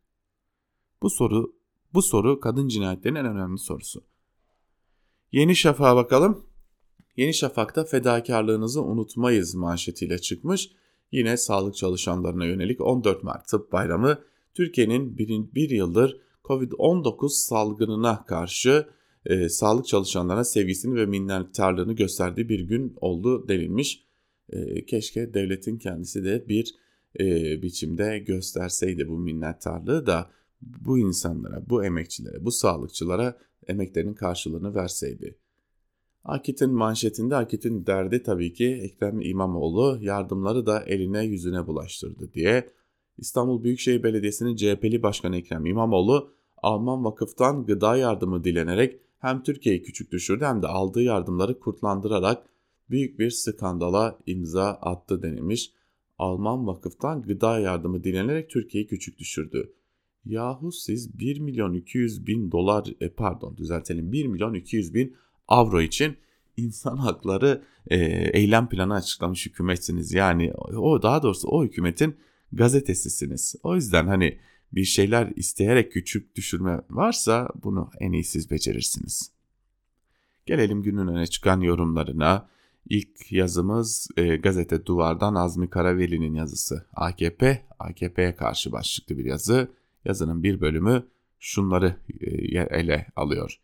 Bu 1.02 1.10
soru 1.10 1.54
bu 1.94 2.02
soru 2.02 2.40
kadın 2.40 2.68
cinayetlerinin 2.68 3.18
en 3.18 3.26
önemli 3.26 3.58
sorusu. 3.58 4.04
Yeni 5.32 5.56
Şafak'a 5.56 5.96
bakalım. 5.96 6.46
Yeni 7.16 7.34
Şafak'ta 7.34 7.84
fedakarlığınızı 7.84 8.82
unutmayız 8.82 9.54
manşetiyle 9.54 10.18
çıkmış. 10.18 10.70
Yine 11.12 11.36
sağlık 11.36 11.74
çalışanlarına 11.74 12.46
yönelik 12.46 12.80
14 12.80 13.22
Mart 13.22 13.48
Tıp 13.48 13.72
Bayramı 13.72 14.18
Türkiye'nin 14.54 15.18
bir, 15.18 15.28
bir 15.54 15.70
yıldır 15.70 16.20
Covid-19 16.44 17.28
salgınına 17.28 18.24
karşı 18.24 18.86
e, 19.26 19.48
sağlık 19.48 19.86
çalışanlarına 19.86 20.44
sevgisini 20.44 20.94
ve 20.94 21.06
minnettarlığını 21.06 21.92
gösterdiği 21.92 22.48
bir 22.48 22.60
gün 22.60 22.92
oldu 22.96 23.48
denilmiş. 23.48 24.04
E, 24.50 24.84
keşke 24.84 25.34
devletin 25.34 25.78
kendisi 25.78 26.24
de 26.24 26.48
bir 26.48 26.74
e, 27.20 27.62
biçimde 27.62 28.18
gösterseydi 28.18 29.08
bu 29.08 29.18
minnettarlığı 29.18 30.06
da 30.06 30.30
bu 30.62 30.98
insanlara, 30.98 31.68
bu 31.68 31.84
emekçilere, 31.84 32.44
bu 32.44 32.50
sağlıkçılara 32.50 33.38
emeklerinin 33.68 34.14
karşılığını 34.14 34.74
verseydi. 34.74 35.38
Akit'in 36.24 36.70
manşetinde 36.70 37.36
Akit'in 37.36 37.86
derdi 37.86 38.22
tabii 38.22 38.52
ki 38.52 38.66
Ekrem 38.82 39.20
İmamoğlu 39.20 39.98
yardımları 40.00 40.66
da 40.66 40.82
eline 40.82 41.24
yüzüne 41.24 41.66
bulaştırdı 41.66 42.32
diye. 42.34 42.70
İstanbul 43.18 43.64
Büyükşehir 43.64 44.02
Belediyesi'nin 44.02 44.56
CHP'li 44.56 45.02
Başkanı 45.02 45.36
Ekrem 45.36 45.66
İmamoğlu 45.66 46.30
Alman 46.56 47.04
vakıftan 47.04 47.66
gıda 47.66 47.96
yardımı 47.96 48.44
dilenerek 48.44 49.00
hem 49.18 49.42
Türkiye'yi 49.42 49.82
küçük 49.82 50.12
düşürdü 50.12 50.44
hem 50.44 50.62
de 50.62 50.66
aldığı 50.66 51.02
yardımları 51.02 51.60
kurtlandırarak 51.60 52.46
büyük 52.90 53.18
bir 53.18 53.30
skandala 53.30 54.18
imza 54.26 54.64
attı 54.64 55.22
denilmiş. 55.22 55.72
Alman 56.18 56.66
vakıftan 56.66 57.22
gıda 57.22 57.58
yardımı 57.58 58.04
dilenerek 58.04 58.50
Türkiye'yi 58.50 58.86
küçük 58.86 59.18
düşürdü. 59.18 59.72
Yahu 60.24 60.72
siz 60.72 61.18
1 61.18 61.40
milyon 61.40 61.74
200 61.74 62.26
bin 62.26 62.50
dolar 62.50 62.86
e, 63.00 63.08
pardon 63.08 63.56
düzeltelim 63.56 64.12
1 64.12 64.26
milyon 64.26 64.54
200 64.54 64.94
bin 64.94 65.16
avro 65.48 65.80
için 65.80 66.16
insan 66.56 66.96
hakları 66.96 67.64
e, 67.86 67.96
eylem 68.38 68.68
planı 68.68 68.94
açıklamış 68.94 69.46
hükümetsiniz. 69.46 70.12
Yani 70.12 70.52
o 70.76 71.02
daha 71.02 71.22
doğrusu 71.22 71.48
o 71.48 71.64
hükümetin 71.64 72.16
gazetesisiniz. 72.52 73.54
O 73.62 73.74
yüzden 73.74 74.06
hani 74.06 74.38
bir 74.72 74.84
şeyler 74.84 75.32
isteyerek 75.36 75.92
küçük 75.92 76.36
düşürme 76.36 76.80
varsa 76.90 77.48
bunu 77.62 77.90
en 78.00 78.12
iyi 78.12 78.24
siz 78.24 78.50
becerirsiniz. 78.50 79.30
Gelelim 80.46 80.82
günün 80.82 81.06
öne 81.06 81.26
çıkan 81.26 81.60
yorumlarına. 81.60 82.48
İlk 82.88 83.32
yazımız 83.32 84.08
e, 84.16 84.36
gazete 84.36 84.86
Duvar'dan 84.86 85.34
Azmi 85.34 85.70
Karaveli'nin 85.70 86.34
yazısı. 86.34 86.86
AKP, 86.94 87.66
AKP'ye 87.78 88.36
karşı 88.36 88.72
başlıklı 88.72 89.18
bir 89.18 89.24
yazı. 89.24 89.68
Yazının 90.04 90.42
bir 90.42 90.60
bölümü 90.60 91.06
şunları 91.40 91.96
e, 92.20 92.60
ele 92.60 93.06
alıyor. 93.16 93.60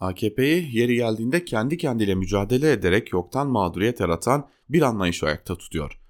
AKP'yi 0.00 0.76
yeri 0.76 0.94
geldiğinde 0.94 1.44
kendi 1.44 1.76
kendiyle 1.76 2.14
mücadele 2.14 2.72
ederek 2.72 3.12
yoktan 3.12 3.48
mağduriyet 3.48 4.00
yaratan 4.00 4.48
bir 4.68 4.82
anlayış 4.82 5.22
ayakta 5.22 5.56
tutuyor. 5.56 6.00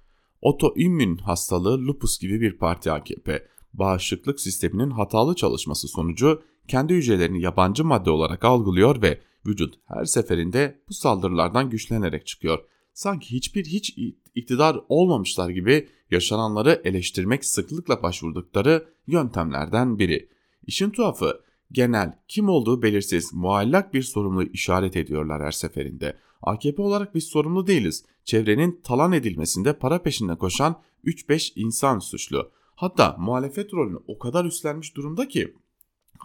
Otoimmün 0.41 1.17
hastalığı 1.17 1.77
lupus 1.77 2.19
gibi 2.19 2.41
bir 2.41 2.57
parti 2.57 2.91
AKP. 2.91 3.47
Bağışıklık 3.73 4.39
sisteminin 4.39 4.89
hatalı 4.89 5.35
çalışması 5.35 5.87
sonucu 5.87 6.43
kendi 6.67 6.93
hücrelerini 6.93 7.41
yabancı 7.41 7.85
madde 7.85 8.11
olarak 8.11 8.45
algılıyor 8.45 9.01
ve 9.01 9.21
vücut 9.45 9.75
her 9.87 10.05
seferinde 10.05 10.81
bu 10.89 10.93
saldırılardan 10.93 11.69
güçlenerek 11.69 12.27
çıkıyor. 12.27 12.59
Sanki 12.93 13.35
hiçbir 13.35 13.65
hiç 13.65 13.97
iktidar 14.35 14.79
olmamışlar 14.89 15.49
gibi 15.49 15.87
yaşananları 16.11 16.81
eleştirmek 16.83 17.45
sıklıkla 17.45 18.03
başvurdukları 18.03 18.87
yöntemlerden 19.07 19.99
biri. 19.99 20.29
İşin 20.67 20.89
tuhafı 20.89 21.41
genel, 21.71 22.19
kim 22.27 22.49
olduğu 22.49 22.81
belirsiz, 22.81 23.33
muallak 23.33 23.93
bir 23.93 24.03
sorumlu 24.03 24.43
işaret 24.43 24.95
ediyorlar 24.95 25.43
her 25.43 25.51
seferinde. 25.51 26.17
AKP 26.41 26.81
olarak 26.81 27.15
biz 27.15 27.23
sorumlu 27.23 27.67
değiliz. 27.67 28.05
Çevrenin 28.23 28.81
talan 28.83 29.11
edilmesinde 29.11 29.73
para 29.73 30.01
peşinde 30.01 30.35
koşan 30.35 30.81
3-5 31.05 31.51
insan 31.55 31.99
suçlu. 31.99 32.51
Hatta 32.75 33.15
muhalefet 33.19 33.73
rolünü 33.73 33.99
o 34.07 34.19
kadar 34.19 34.45
üstlenmiş 34.45 34.95
durumda 34.95 35.27
ki 35.27 35.55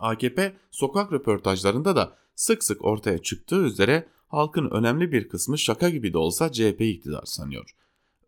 AKP 0.00 0.56
sokak 0.70 1.12
röportajlarında 1.12 1.96
da 1.96 2.16
sık 2.34 2.64
sık 2.64 2.84
ortaya 2.84 3.18
çıktığı 3.18 3.62
üzere 3.62 4.08
halkın 4.28 4.70
önemli 4.70 5.12
bir 5.12 5.28
kısmı 5.28 5.58
şaka 5.58 5.90
gibi 5.90 6.12
de 6.12 6.18
olsa 6.18 6.52
CHP 6.52 6.80
iktidar 6.80 7.24
sanıyor. 7.24 7.70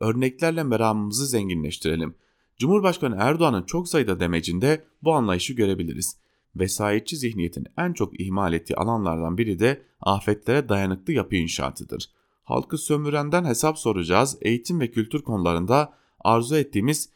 Örneklerle 0.01 0.63
meramımızı 0.63 1.27
zenginleştirelim. 1.27 2.15
Cumhurbaşkanı 2.57 3.17
Erdoğan'ın 3.19 3.63
çok 3.63 3.89
sayıda 3.89 4.21
demecinde 4.21 4.85
bu 5.03 5.13
anlayışı 5.13 5.53
görebiliriz. 5.53 6.17
Vesayetçi 6.57 7.17
zihniyetin 7.17 7.67
en 7.79 7.93
çok 7.93 8.21
ihmal 8.21 8.53
ettiği 8.53 8.75
alanlardan 8.75 9.39
biri 9.39 9.59
de 9.59 9.83
afetlere 10.01 10.69
dayanıklı 10.69 11.13
yapı 11.13 11.37
inşaatıdır. 11.37 12.11
Halkı 12.45 12.79
sömürenden 12.79 13.45
hesap 13.45 13.79
soracağız, 13.79 14.39
eğitim 14.43 14.81
ve 14.81 14.91
kültür 14.91 15.23
konularında 15.23 15.93
arzu 16.21 16.57
ettiğimiz 16.57 17.11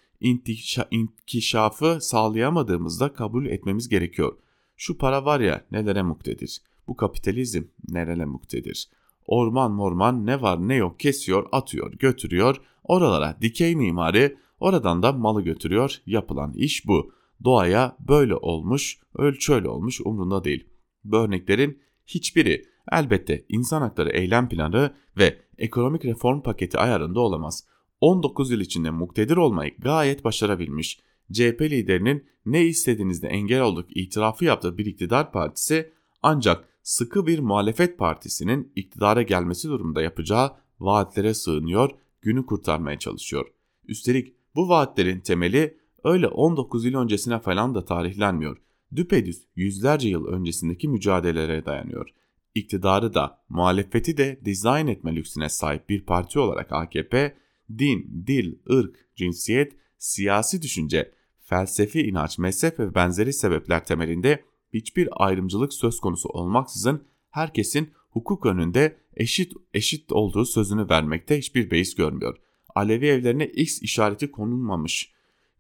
inkişafı 0.91 1.99
sağlayamadığımızda 2.01 3.13
kabul 3.13 3.47
etmemiz 3.47 3.89
gerekiyor. 3.89 4.37
Şu 4.77 4.99
para 4.99 5.25
var 5.25 5.41
ya 5.41 5.65
nelere 5.71 6.03
muktedir. 6.03 6.63
Bu 6.87 6.97
kapitalizm 6.97 7.63
nerele 7.89 8.25
muktedir. 8.25 8.89
Orman 9.27 9.73
morman 9.73 10.27
ne 10.27 10.43
var 10.43 10.69
ne 10.69 10.75
yok 10.75 11.01
kesiyor, 11.01 11.47
atıyor, 11.53 11.93
götürüyor. 11.93 12.57
Oralara 12.85 13.39
dikey 13.41 13.77
mimari, 13.77 14.37
oradan 14.61 15.03
da 15.03 15.13
malı 15.13 15.43
götürüyor. 15.43 15.97
Yapılan 16.07 16.53
iş 16.55 16.87
bu. 16.87 17.13
Doğaya 17.45 17.97
böyle 18.09 18.35
olmuş, 18.35 18.99
öl 19.15 19.35
şöyle 19.39 19.69
olmuş 19.69 20.01
umrunda 20.01 20.45
değil. 20.45 20.69
Bu 21.05 21.17
örneklerin 21.17 21.83
hiçbiri 22.07 22.65
elbette 22.93 23.45
insan 23.49 23.83
hakları 23.83 24.11
eylem 24.11 24.49
planı 24.49 24.95
ve 25.19 25.39
ekonomik 25.59 26.05
reform 26.05 26.43
paketi 26.43 26.79
ayarında 26.79 27.21
olamaz. 27.21 27.67
19 28.01 28.51
yıl 28.51 28.61
içinde 28.61 28.91
muktedir 28.91 29.37
olmayı 29.37 29.77
gayet 29.79 30.25
başarabilmiş. 30.25 31.01
CHP 31.33 31.61
liderinin 31.61 32.27
ne 32.47 32.65
istediğinizde 32.65 33.29
engel 33.29 33.61
olduk 33.61 33.97
itirafı 33.97 34.45
yaptığı 34.45 34.79
bir 34.79 34.87
iktidar 34.87 35.33
partisi 35.33 35.93
ancak 36.23 36.69
sıkı 36.83 37.27
bir 37.27 37.39
muhalefet 37.39 37.99
partisinin 37.99 38.73
iktidara 38.77 39.23
gelmesi 39.23 39.69
durumunda 39.69 40.03
yapacağı 40.03 40.53
vaatlere 40.81 41.35
sığınıyor, 41.35 41.91
günü 42.23 42.47
kurtarmaya 42.47 42.99
çalışıyor. 42.99 43.47
Üstelik 43.89 44.35
bu 44.55 44.69
vaatlerin 44.69 45.21
temeli 45.21 45.79
öyle 46.05 46.29
19 46.29 46.85
yıl 46.85 46.95
öncesine 46.95 47.39
falan 47.39 47.75
da 47.75 47.85
tarihlenmiyor. 47.85 48.57
Düpedüz 48.97 49.43
yüzlerce 49.57 50.09
yıl 50.09 50.27
öncesindeki 50.27 50.89
mücadelelere 50.89 51.67
dayanıyor. 51.67 52.09
İktidarı 52.55 53.15
da 53.15 53.45
muhalefeti 53.49 54.17
de 54.17 54.41
dizayn 54.45 54.87
etme 54.87 55.15
lüksüne 55.15 55.49
sahip 55.49 55.89
bir 55.89 56.05
parti 56.05 56.39
olarak 56.39 56.73
AKP, 56.73 57.37
din, 57.79 58.25
dil, 58.27 58.55
ırk, 58.71 58.97
cinsiyet, 59.17 59.73
siyasi 59.99 60.63
düşünce, 60.63 61.13
felsefi 61.45 62.03
inanç, 62.03 62.39
mezhep 62.39 62.79
ve 62.79 62.95
benzeri 62.95 63.33
sebepler 63.33 63.85
temelinde 63.85 64.45
hiçbir 64.73 65.09
ayrımcılık 65.13 65.73
söz 65.75 66.01
konusu 66.01 66.29
olmaksızın 66.29 67.05
herkesin 67.31 67.91
hukuk 68.11 68.47
önünde 68.47 68.97
eşit 69.17 69.53
eşit 69.75 70.13
olduğu 70.13 70.45
sözünü 70.45 70.89
vermekte 70.89 71.39
hiçbir 71.39 71.71
beis 71.71 71.95
görmüyor. 71.95 72.37
Alevi 72.75 73.07
evlerine 73.07 73.47
X 73.47 73.83
işareti 73.83 74.31
konulmamış. 74.31 75.13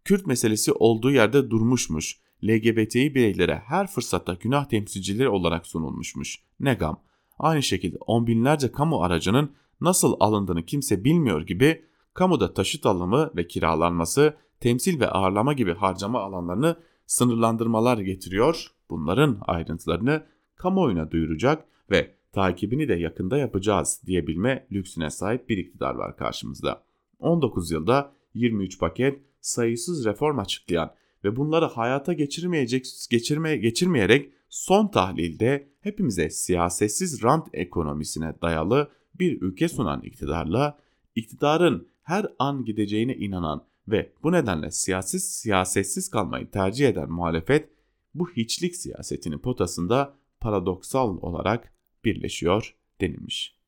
Kürt 0.05 0.27
meselesi 0.27 0.73
olduğu 0.73 1.11
yerde 1.11 1.51
durmuşmuş. 1.51 2.21
LGBTİ 2.45 3.15
bireylere 3.15 3.62
her 3.67 3.87
fırsatta 3.87 4.35
günah 4.35 4.65
temsilcileri 4.65 5.29
olarak 5.29 5.67
sunulmuşmuş. 5.67 6.38
Ne 6.61 6.75
gam. 6.75 7.01
Aynı 7.38 7.62
şekilde 7.62 7.97
on 8.07 8.27
binlerce 8.27 8.73
kamu 8.73 9.03
aracının 9.03 9.53
nasıl 9.81 10.17
alındığını 10.21 10.65
kimse 10.67 11.05
bilmiyor 11.05 11.47
gibi 11.47 11.85
kamuda 12.15 12.55
taşıt 12.55 12.87
alımı 12.87 13.31
ve 13.37 13.47
kiralanması, 13.47 14.37
temsil 14.61 15.01
ve 15.01 15.09
ağırlama 15.09 15.53
gibi 15.53 15.75
harcama 15.75 16.21
alanlarını 16.21 16.77
sınırlandırmalar 17.07 17.99
getiriyor. 17.99 18.67
Bunların 18.91 19.38
ayrıntılarını 19.41 20.27
kamuoyuna 20.57 21.11
duyuracak 21.11 21.65
ve 21.91 22.15
takibini 22.33 22.88
de 22.88 22.95
yakında 22.95 23.38
yapacağız 23.38 24.03
diyebilme 24.07 24.67
lüksüne 24.73 25.11
sahip 25.11 25.49
bir 25.49 25.59
iktidar 25.59 25.95
var 25.95 26.17
karşımızda. 26.17 26.83
19 27.19 27.71
yılda 27.71 28.12
23 28.35 28.79
paket 28.79 29.32
sayısız 29.43 30.05
reform 30.05 30.39
açıklayan 30.39 30.95
ve 31.25 31.37
bunları 31.37 31.65
hayata 31.65 32.13
geçirmeyecek 32.13 32.87
geçirmeye 33.11 33.57
geçirmeyerek 33.57 34.33
son 34.49 34.89
tahlilde 34.89 35.69
hepimize 35.81 36.31
siyasetsiz 36.31 37.23
rant 37.23 37.49
ekonomisine 37.53 38.35
dayalı 38.43 38.91
bir 39.15 39.43
ülke 39.43 39.69
sunan 39.69 40.03
iktidarla 40.03 40.79
iktidarın 41.15 41.89
her 42.03 42.27
an 42.39 42.65
gideceğine 42.65 43.17
inanan 43.17 43.65
ve 43.89 44.13
bu 44.23 44.33
nedenle 44.33 44.71
siyaset 44.71 45.23
siyasetsiz 45.23 46.11
kalmayı 46.11 46.51
tercih 46.51 46.89
eden 46.89 47.11
muhalefet 47.11 47.69
bu 48.15 48.31
hiçlik 48.31 48.77
siyasetinin 48.77 49.39
potasında 49.39 50.15
paradoksal 50.41 51.19
olarak 51.23 51.73
birleşiyor 52.05 52.75
denilmiş. 53.01 53.62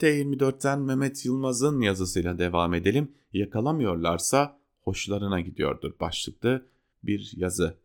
T24'ten 0.00 0.80
Mehmet 0.80 1.24
Yılmaz'ın 1.24 1.80
yazısıyla 1.80 2.38
devam 2.38 2.74
edelim. 2.74 3.12
Yakalamıyorlarsa 3.32 4.58
hoşlarına 4.80 5.40
gidiyordur 5.40 5.92
başlıklı 6.00 6.66
bir 7.02 7.32
yazı. 7.36 7.78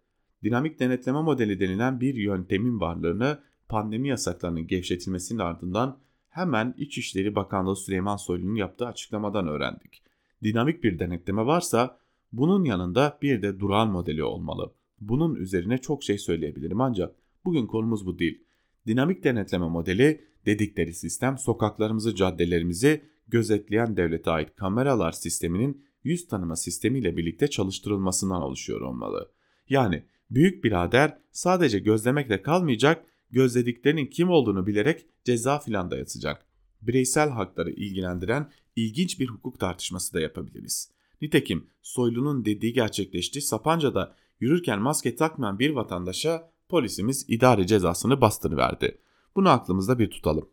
Dinamik 0.44 0.80
denetleme 0.80 1.22
modeli 1.22 1.60
denilen 1.60 2.02
bir 2.02 2.16
yöntemin 2.16 2.80
varlığını 2.80 3.40
pandemi 3.70 4.08
yasaklarının 4.08 4.68
gevşetilmesinin 4.68 5.40
ardından 5.40 6.00
hemen 6.30 6.74
İçişleri 6.78 7.36
Bakanlığı 7.36 7.76
Süleyman 7.76 8.18
Soylu'nun 8.18 8.56
yaptığı 8.56 8.88
açıklamadan 8.88 9.48
öğrendik. 9.48 10.04
Dinamik 10.44 10.84
bir 10.84 11.00
denetleme 11.00 11.46
varsa 11.46 12.00
bunun 12.32 12.64
yanında 12.64 13.18
bir 13.22 13.42
de 13.42 13.60
duran 13.60 13.92
modeli 13.92 14.24
olmalı. 14.24 14.74
Bunun 15.02 15.36
üzerine 15.36 15.78
çok 15.78 16.04
şey 16.04 16.18
söyleyebilirim 16.18 16.82
ancak 16.82 17.16
bugün 17.46 17.68
konumuz 17.68 18.06
bu 18.06 18.20
değil. 18.20 18.44
Dinamik 18.88 19.24
denetleme 19.24 19.68
modeli 19.68 20.29
dedikleri 20.46 20.94
sistem 20.94 21.38
sokaklarımızı, 21.38 22.16
caddelerimizi 22.16 23.02
gözetleyen 23.28 23.98
devlete 23.98 24.32
ait 24.32 24.56
kameralar 24.56 25.12
sisteminin 25.12 25.86
yüz 26.04 26.28
tanıma 26.28 26.56
sistemiyle 26.56 27.18
birlikte 27.18 27.48
çalıştırılmasından 27.48 28.42
oluşuyor 28.42 28.82
olmalı. 28.82 29.32
Yani 29.70 30.04
büyük 30.32 30.64
birader 30.64 31.18
sadece 31.32 31.80
gözlemekle 31.80 32.42
kalmayacak, 32.42 33.06
gözlediklerinin 33.32 34.06
kim 34.06 34.30
olduğunu 34.30 34.68
bilerek 34.68 35.06
ceza 35.24 35.60
filan 35.60 35.92
dayatacak. 35.92 36.46
Bireysel 36.82 37.30
hakları 37.30 37.72
ilgilendiren 37.72 38.52
ilginç 38.76 39.20
bir 39.20 39.28
hukuk 39.28 39.60
tartışması 39.60 40.14
da 40.14 40.20
yapabiliriz. 40.20 40.92
Nitekim 41.22 41.68
Soylu'nun 41.82 42.46
dediği 42.46 42.74
gerçekleşti. 42.74 43.42
Sapanca'da 43.42 44.16
yürürken 44.40 44.82
maske 44.82 45.16
takmayan 45.16 45.60
bir 45.60 45.70
vatandaşa 45.70 46.52
polisimiz 46.70 47.26
idari 47.28 47.68
cezasını 47.68 48.22
bastırıverdi. 48.22 48.98
Bunu 49.36 49.50
aklımızda 49.50 50.00
bir 50.00 50.12
tutalım. 50.12 50.50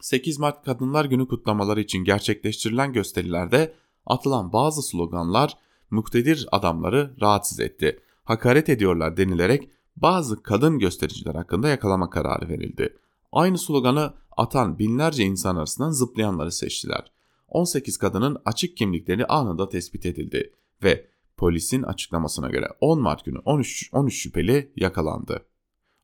8 0.00 0.38
Mart 0.38 0.64
Kadınlar 0.64 1.04
Günü 1.04 1.28
kutlamaları 1.28 1.80
için 1.80 2.04
gerçekleştirilen 2.04 2.92
gösterilerde 2.92 3.74
atılan 4.06 4.52
bazı 4.52 4.82
sloganlar 4.82 5.58
muktedir 5.90 6.46
adamları 6.52 7.16
rahatsız 7.20 7.60
etti. 7.60 8.00
hakaret 8.24 8.68
ediyorlar 8.68 9.16
denilerek 9.16 9.70
bazı 9.96 10.42
kadın 10.42 10.78
göstericiler 10.78 11.34
hakkında 11.34 11.68
yakalama 11.68 12.10
kararı 12.10 12.48
verildi. 12.48 12.96
Aynı 13.32 13.58
sloganı 13.58 14.14
atan 14.36 14.78
binlerce 14.78 15.24
insan 15.24 15.56
arasından 15.56 15.90
zıplayanları 15.90 16.52
seçtiler. 16.52 17.12
18 17.48 17.96
kadının 17.96 18.36
açık 18.44 18.76
kimlikleri 18.76 19.26
anında 19.26 19.68
tespit 19.68 20.06
edildi 20.06 20.52
ve 20.82 21.06
polisin 21.36 21.82
açıklamasına 21.82 22.48
göre 22.48 22.68
10 22.80 23.00
Mart 23.00 23.24
günü 23.24 23.38
13, 23.38 23.90
13 23.92 24.22
şüpheli 24.22 24.72
yakalandı. 24.76 25.46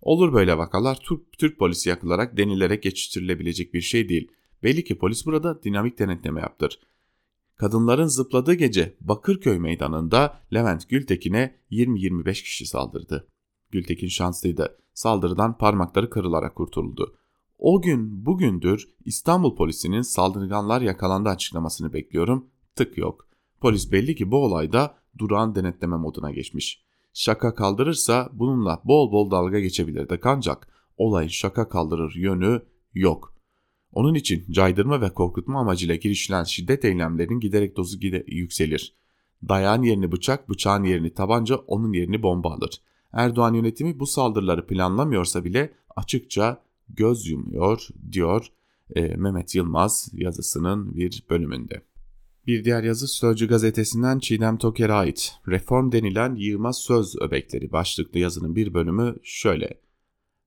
Olur 0.02 0.32
böyle 0.32 0.58
vakalar 0.58 0.98
Türk, 1.02 1.38
Türk 1.38 1.58
polisi 1.58 1.88
yakılarak 1.88 2.36
denilerek 2.36 2.82
geçiştirilebilecek 2.82 3.74
bir 3.74 3.80
şey 3.80 4.08
değil. 4.08 4.30
Belli 4.62 4.84
ki 4.84 4.98
polis 4.98 5.26
burada 5.26 5.62
dinamik 5.62 5.98
denetleme 5.98 6.40
yaptır. 6.40 6.80
Kadınların 7.56 8.06
zıpladığı 8.06 8.54
gece 8.54 8.96
Bakırköy 9.00 9.58
meydanında 9.58 10.40
Levent 10.54 10.88
Gültekin'e 10.88 11.60
20-25 11.70 12.32
kişi 12.32 12.66
saldırdı. 12.66 13.28
Gültekin 13.70 14.08
şanslıydı. 14.08 14.78
Saldırıdan 14.94 15.58
parmakları 15.58 16.10
kırılarak 16.10 16.54
kurtuldu. 16.54 17.16
O 17.58 17.82
gün 17.82 18.26
bugündür 18.26 18.88
İstanbul 19.04 19.56
polisinin 19.56 20.02
saldırganlar 20.02 20.80
yakalandı 20.80 21.28
açıklamasını 21.28 21.92
bekliyorum. 21.92 22.50
Tık 22.76 22.98
yok. 22.98 23.28
Polis 23.60 23.92
belli 23.92 24.14
ki 24.14 24.30
bu 24.30 24.36
olayda 24.44 24.98
durağan 25.18 25.54
denetleme 25.54 25.96
moduna 25.96 26.30
geçmiş. 26.30 26.84
Şaka 27.12 27.54
kaldırırsa 27.54 28.30
bununla 28.32 28.82
bol 28.84 29.12
bol 29.12 29.30
dalga 29.30 29.60
geçebilirdi 29.60 30.20
ancak 30.24 30.68
olayın 30.96 31.28
şaka 31.28 31.68
kaldırır 31.68 32.14
yönü 32.16 32.62
yok. 32.94 33.34
Onun 33.92 34.14
için 34.14 34.52
caydırma 34.52 35.00
ve 35.00 35.10
korkutma 35.14 35.60
amacıyla 35.60 35.94
girişilen 35.94 36.44
şiddet 36.44 36.84
eylemlerinin 36.84 37.40
giderek 37.40 37.76
dozu 37.76 38.00
gide 38.00 38.24
yükselir. 38.26 38.96
Dayağın 39.48 39.82
yerini 39.82 40.12
bıçak, 40.12 40.48
bıçağın 40.48 40.84
yerini 40.84 41.14
tabanca, 41.14 41.56
onun 41.56 41.92
yerini 41.92 42.22
bomba 42.22 42.52
alır. 42.54 42.82
Erdoğan 43.12 43.54
yönetimi 43.54 44.00
bu 44.00 44.06
saldırıları 44.06 44.66
planlamıyorsa 44.66 45.44
bile 45.44 45.74
açıkça 45.96 46.62
göz 46.88 47.26
yumuyor 47.26 47.88
diyor 48.12 48.46
e, 48.96 49.16
Mehmet 49.16 49.54
Yılmaz 49.54 50.10
yazısının 50.12 50.96
bir 50.96 51.24
bölümünde. 51.30 51.82
Bir 52.46 52.64
diğer 52.64 52.82
yazı 52.82 53.08
Sözcü 53.08 53.48
gazetesinden 53.48 54.18
Çiğdem 54.18 54.58
Toker'e 54.58 54.92
ait. 54.92 55.32
Reform 55.48 55.92
denilen 55.92 56.34
yığma 56.34 56.72
söz 56.72 57.16
öbekleri 57.16 57.72
başlıklı 57.72 58.18
yazının 58.18 58.56
bir 58.56 58.74
bölümü 58.74 59.16
şöyle. 59.22 59.80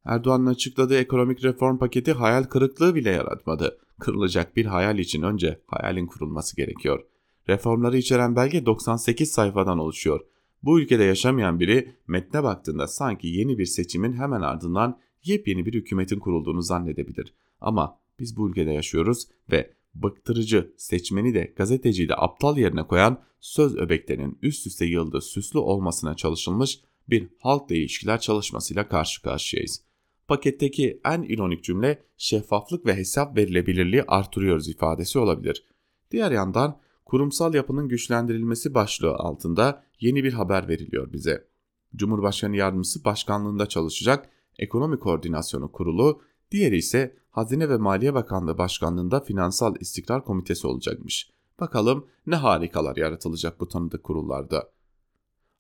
Erdoğan'ın 0.06 0.46
açıkladığı 0.46 0.98
ekonomik 0.98 1.44
reform 1.44 1.78
paketi 1.78 2.12
hayal 2.12 2.44
kırıklığı 2.44 2.96
bile 2.96 3.10
yaratmadı. 3.10 3.78
Kırılacak 4.00 4.56
bir 4.56 4.66
hayal 4.66 5.00
için 5.00 5.22
önce 5.22 5.62
hayalin 5.68 6.08
kurulması 6.08 6.56
gerekiyor. 6.56 7.04
Reformları 7.50 7.98
içeren 7.98 8.36
belge 8.36 8.66
98 8.66 9.32
sayfadan 9.32 9.80
oluşuyor. 9.80 10.20
Bu 10.64 10.80
ülkede 10.80 11.04
yaşamayan 11.04 11.60
biri 11.60 11.96
metne 12.08 12.44
baktığında 12.44 12.88
sanki 12.88 13.28
yeni 13.28 13.58
bir 13.58 13.66
seçimin 13.66 14.14
hemen 14.14 14.42
ardından 14.42 15.00
yepyeni 15.24 15.66
bir 15.66 15.74
hükümetin 15.74 16.20
kurulduğunu 16.20 16.62
zannedebilir. 16.62 17.34
Ama 17.62 18.00
biz 18.20 18.38
bu 18.38 18.50
ülkede 18.50 18.72
yaşıyoruz 18.72 19.28
ve 19.52 19.74
bıktırıcı 19.96 20.74
seçmeni 20.78 21.34
de 21.34 21.54
gazeteciyi 21.56 22.10
de 22.10 22.16
aptal 22.16 22.58
yerine 22.58 22.88
koyan 22.88 23.24
söz 23.40 23.76
öbeklerinin 23.76 24.38
üst 24.42 24.68
üste 24.68 24.86
yıldığı 24.86 25.22
süslü 25.22 25.60
olmasına 25.60 26.16
çalışılmış 26.16 26.80
bir 27.10 27.30
halkla 27.40 27.76
ilişkiler 27.76 28.20
çalışmasıyla 28.20 28.88
karşı 28.88 29.22
karşıyayız. 29.22 29.84
Paketteki 30.28 31.02
en 31.06 31.22
ironik 31.22 31.64
cümle 31.64 32.04
şeffaflık 32.18 32.86
ve 32.86 32.96
hesap 32.96 33.38
verilebilirliği 33.38 34.04
artırıyoruz 34.04 34.70
ifadesi 34.70 35.20
olabilir. 35.20 35.66
Diğer 36.12 36.32
yandan 36.32 36.80
kurumsal 37.06 37.54
yapının 37.54 37.88
güçlendirilmesi 37.88 38.74
başlığı 38.74 39.16
altında 39.16 39.84
yeni 40.00 40.24
bir 40.24 40.34
haber 40.34 40.68
veriliyor 40.68 41.14
bize. 41.14 41.48
Cumhurbaşkanı 41.96 42.56
yardımcısı 42.56 43.04
başkanlığında 43.04 43.66
çalışacak 43.66 44.30
Ekonomi 44.60 45.00
Koordinasyonu 45.00 45.72
Kurulu, 45.72 46.22
diğeri 46.52 46.78
ise 46.78 47.16
Hazine 47.34 47.70
ve 47.70 47.78
Maliye 47.78 48.14
Bakanlığı 48.14 48.58
Başkanlığında 48.58 49.20
Finansal 49.20 49.76
İstikrar 49.80 50.26
Komitesi 50.26 50.68
olacakmış. 50.68 51.30
Bakalım 51.60 52.08
ne 52.28 52.36
harikalar 52.36 52.96
yaratılacak 52.96 53.60
bu 53.60 53.68
tanıdık 53.68 54.04
kurullarda. 54.04 54.72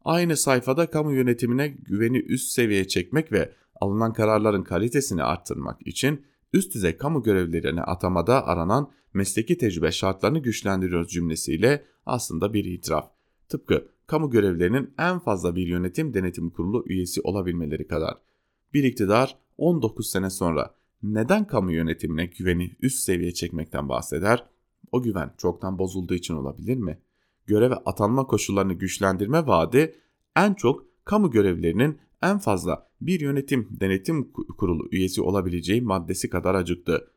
Aynı 0.06 0.38
sayfada 0.38 0.90
kamu 0.90 1.14
yönetimine 1.14 1.68
güveni 1.68 2.18
üst 2.18 2.52
seviyeye 2.52 2.88
çekmek 2.88 3.32
ve 3.32 3.54
alınan 3.82 4.14
kararların 4.14 4.64
kalitesini 4.64 5.24
arttırmak 5.24 5.88
için 5.88 6.26
üst 6.54 6.74
düzey 6.74 6.98
kamu 6.98 7.24
görevlilerine 7.24 7.82
atamada 7.82 8.48
aranan 8.48 8.92
mesleki 9.14 9.58
tecrübe 9.58 9.92
şartlarını 9.92 10.40
güçlendiriyoruz 10.40 11.12
cümlesiyle 11.12 11.86
aslında 12.06 12.54
bir 12.54 12.66
itiraf. 12.66 13.12
Tıpkı 13.50 13.88
kamu 14.08 14.30
görevlilerinin 14.30 14.94
en 15.00 15.20
fazla 15.20 15.56
bir 15.56 15.68
yönetim 15.68 16.14
denetim 16.14 16.50
kurulu 16.50 16.84
üyesi 16.88 17.22
olabilmeleri 17.22 17.88
kadar. 17.88 18.18
Bir 18.74 18.84
iktidar 18.84 19.38
19 19.58 20.10
sene 20.10 20.30
sonra 20.30 20.76
neden 21.04 21.48
kamu 21.48 21.72
yönetimine 21.72 22.26
güveni 22.26 22.76
üst 22.82 23.00
seviyeye 23.00 23.34
çekmekten 23.34 23.90
bahseder? 23.90 24.46
O 24.92 25.02
güven 25.02 25.34
çoktan 25.38 25.80
bozulduğu 25.80 26.14
için 26.14 26.34
olabilir 26.34 26.78
mi? 26.78 27.00
Görev 27.46 27.72
ve 27.72 27.76
atanma 27.76 28.28
koşullarını 28.28 28.74
güçlendirme 28.74 29.48
vaadi 29.48 29.96
en 30.36 30.54
çok 30.54 30.86
kamu 31.06 31.32
görevlilerinin 31.32 32.00
en 32.22 32.40
fazla 32.40 32.88
bir 33.02 33.20
yönetim 33.20 33.68
denetim 33.80 34.32
kurulu 34.32 34.88
üyesi 34.92 35.22
olabileceği 35.22 35.82
maddesi 35.82 36.30
kadar 36.30 36.56
acıktı. 36.56 37.08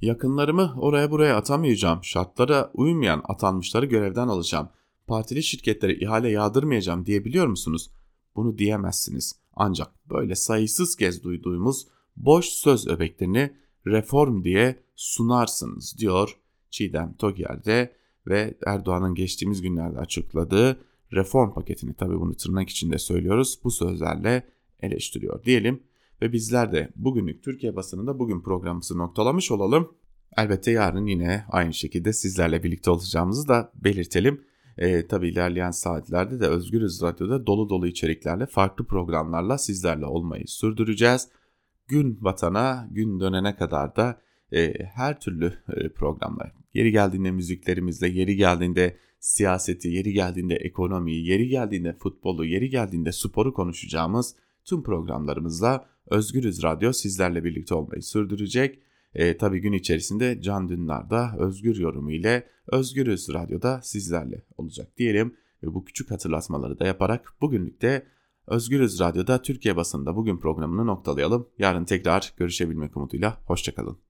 Yakınlarımı 0.00 0.74
oraya 0.78 1.10
buraya 1.10 1.36
atamayacağım, 1.36 2.04
şartlara 2.04 2.70
uymayan 2.74 3.22
atanmışları 3.24 3.86
görevden 3.86 4.28
alacağım, 4.28 4.68
partili 5.06 5.42
şirketlere 5.42 5.94
ihale 5.94 6.30
yağdırmayacağım 6.30 7.06
diyebiliyor 7.06 7.46
musunuz? 7.46 7.90
Bunu 8.36 8.58
diyemezsiniz. 8.58 9.40
Ancak 9.54 9.88
böyle 10.10 10.34
sayısız 10.34 10.96
kez 10.96 11.22
duyduğumuz 11.22 11.86
boş 12.16 12.46
söz 12.46 12.88
öbeklerini 12.88 13.52
reform 13.86 14.44
diye 14.44 14.76
sunarsınız 14.96 15.98
diyor 15.98 16.36
Çiğdem 16.70 17.14
Togyer'de 17.18 17.92
ve 18.26 18.54
Erdoğan'ın 18.66 19.14
geçtiğimiz 19.14 19.62
günlerde 19.62 19.98
açıkladığı 19.98 20.80
reform 21.12 21.52
paketini 21.54 21.94
tabii 21.94 22.20
bunu 22.20 22.34
tırnak 22.34 22.68
içinde 22.68 22.98
söylüyoruz 22.98 23.58
bu 23.64 23.70
sözlerle 23.70 24.46
eleştiriyor 24.80 25.44
diyelim 25.44 25.82
ve 26.22 26.32
bizler 26.32 26.72
de 26.72 26.88
bugünlük 26.96 27.42
Türkiye 27.42 27.76
basınında 27.76 28.18
bugün 28.18 28.40
programımızı 28.40 28.98
noktalamış 28.98 29.50
olalım. 29.50 29.94
Elbette 30.36 30.70
yarın 30.70 31.06
yine 31.06 31.44
aynı 31.50 31.74
şekilde 31.74 32.12
sizlerle 32.12 32.62
birlikte 32.62 32.90
olacağımızı 32.90 33.48
da 33.48 33.72
belirtelim. 33.74 34.44
E, 34.78 35.06
tabii 35.06 35.28
ilerleyen 35.28 35.70
saatlerde 35.70 36.40
de 36.40 36.46
Özgürüz 36.46 37.02
Radyo'da 37.02 37.46
dolu 37.46 37.68
dolu 37.68 37.86
içeriklerle 37.86 38.46
farklı 38.46 38.84
programlarla 38.84 39.58
sizlerle 39.58 40.06
olmayı 40.06 40.46
sürdüreceğiz. 40.46 41.28
Gün 41.88 42.18
vatana, 42.20 42.88
gün 42.90 43.20
dönene 43.20 43.56
kadar 43.56 43.96
da 43.96 44.20
e, 44.52 44.84
her 44.84 45.20
türlü 45.20 45.52
e, 45.76 45.88
programlar. 45.88 46.52
Yeri 46.74 46.92
geldiğinde 46.92 47.30
müziklerimizle, 47.30 48.08
yeri 48.08 48.36
geldiğinde 48.36 48.96
siyaseti, 49.20 49.88
yeri 49.88 50.12
geldiğinde 50.12 50.54
ekonomiyi, 50.54 51.26
yeri 51.26 51.48
geldiğinde 51.48 51.92
futbolu, 51.92 52.44
yeri 52.44 52.70
geldiğinde 52.70 53.12
sporu 53.12 53.54
konuşacağımız 53.54 54.36
tüm 54.64 54.82
programlarımızla 54.82 55.86
Özgürüz 56.06 56.62
Radyo 56.62 56.92
sizlerle 56.92 57.44
birlikte 57.44 57.74
olmayı 57.74 58.02
sürdürecek. 58.02 58.78
E, 59.14 59.36
tabii 59.36 59.60
gün 59.60 59.72
içerisinde 59.72 60.42
Can 60.42 60.68
Dündar'da 60.68 61.36
Özgür 61.38 61.76
yorumu 61.76 62.12
ile 62.12 62.46
Özgürüz 62.68 63.28
Radyo'da 63.34 63.80
sizlerle 63.82 64.42
olacak 64.56 64.96
diyelim. 64.96 65.36
Ve 65.62 65.74
bu 65.74 65.84
küçük 65.84 66.10
hatırlatmaları 66.10 66.78
da 66.78 66.86
yaparak 66.86 67.32
bugünlük 67.40 67.82
de 67.82 68.06
Özgürüz 68.46 69.00
Radyo'da 69.00 69.42
Türkiye 69.42 69.76
basında 69.76 70.16
bugün 70.16 70.38
programını 70.38 70.86
noktalayalım. 70.86 71.48
Yarın 71.58 71.84
tekrar 71.84 72.34
görüşebilmek 72.36 72.96
umuduyla. 72.96 73.40
Hoşçakalın. 73.46 74.05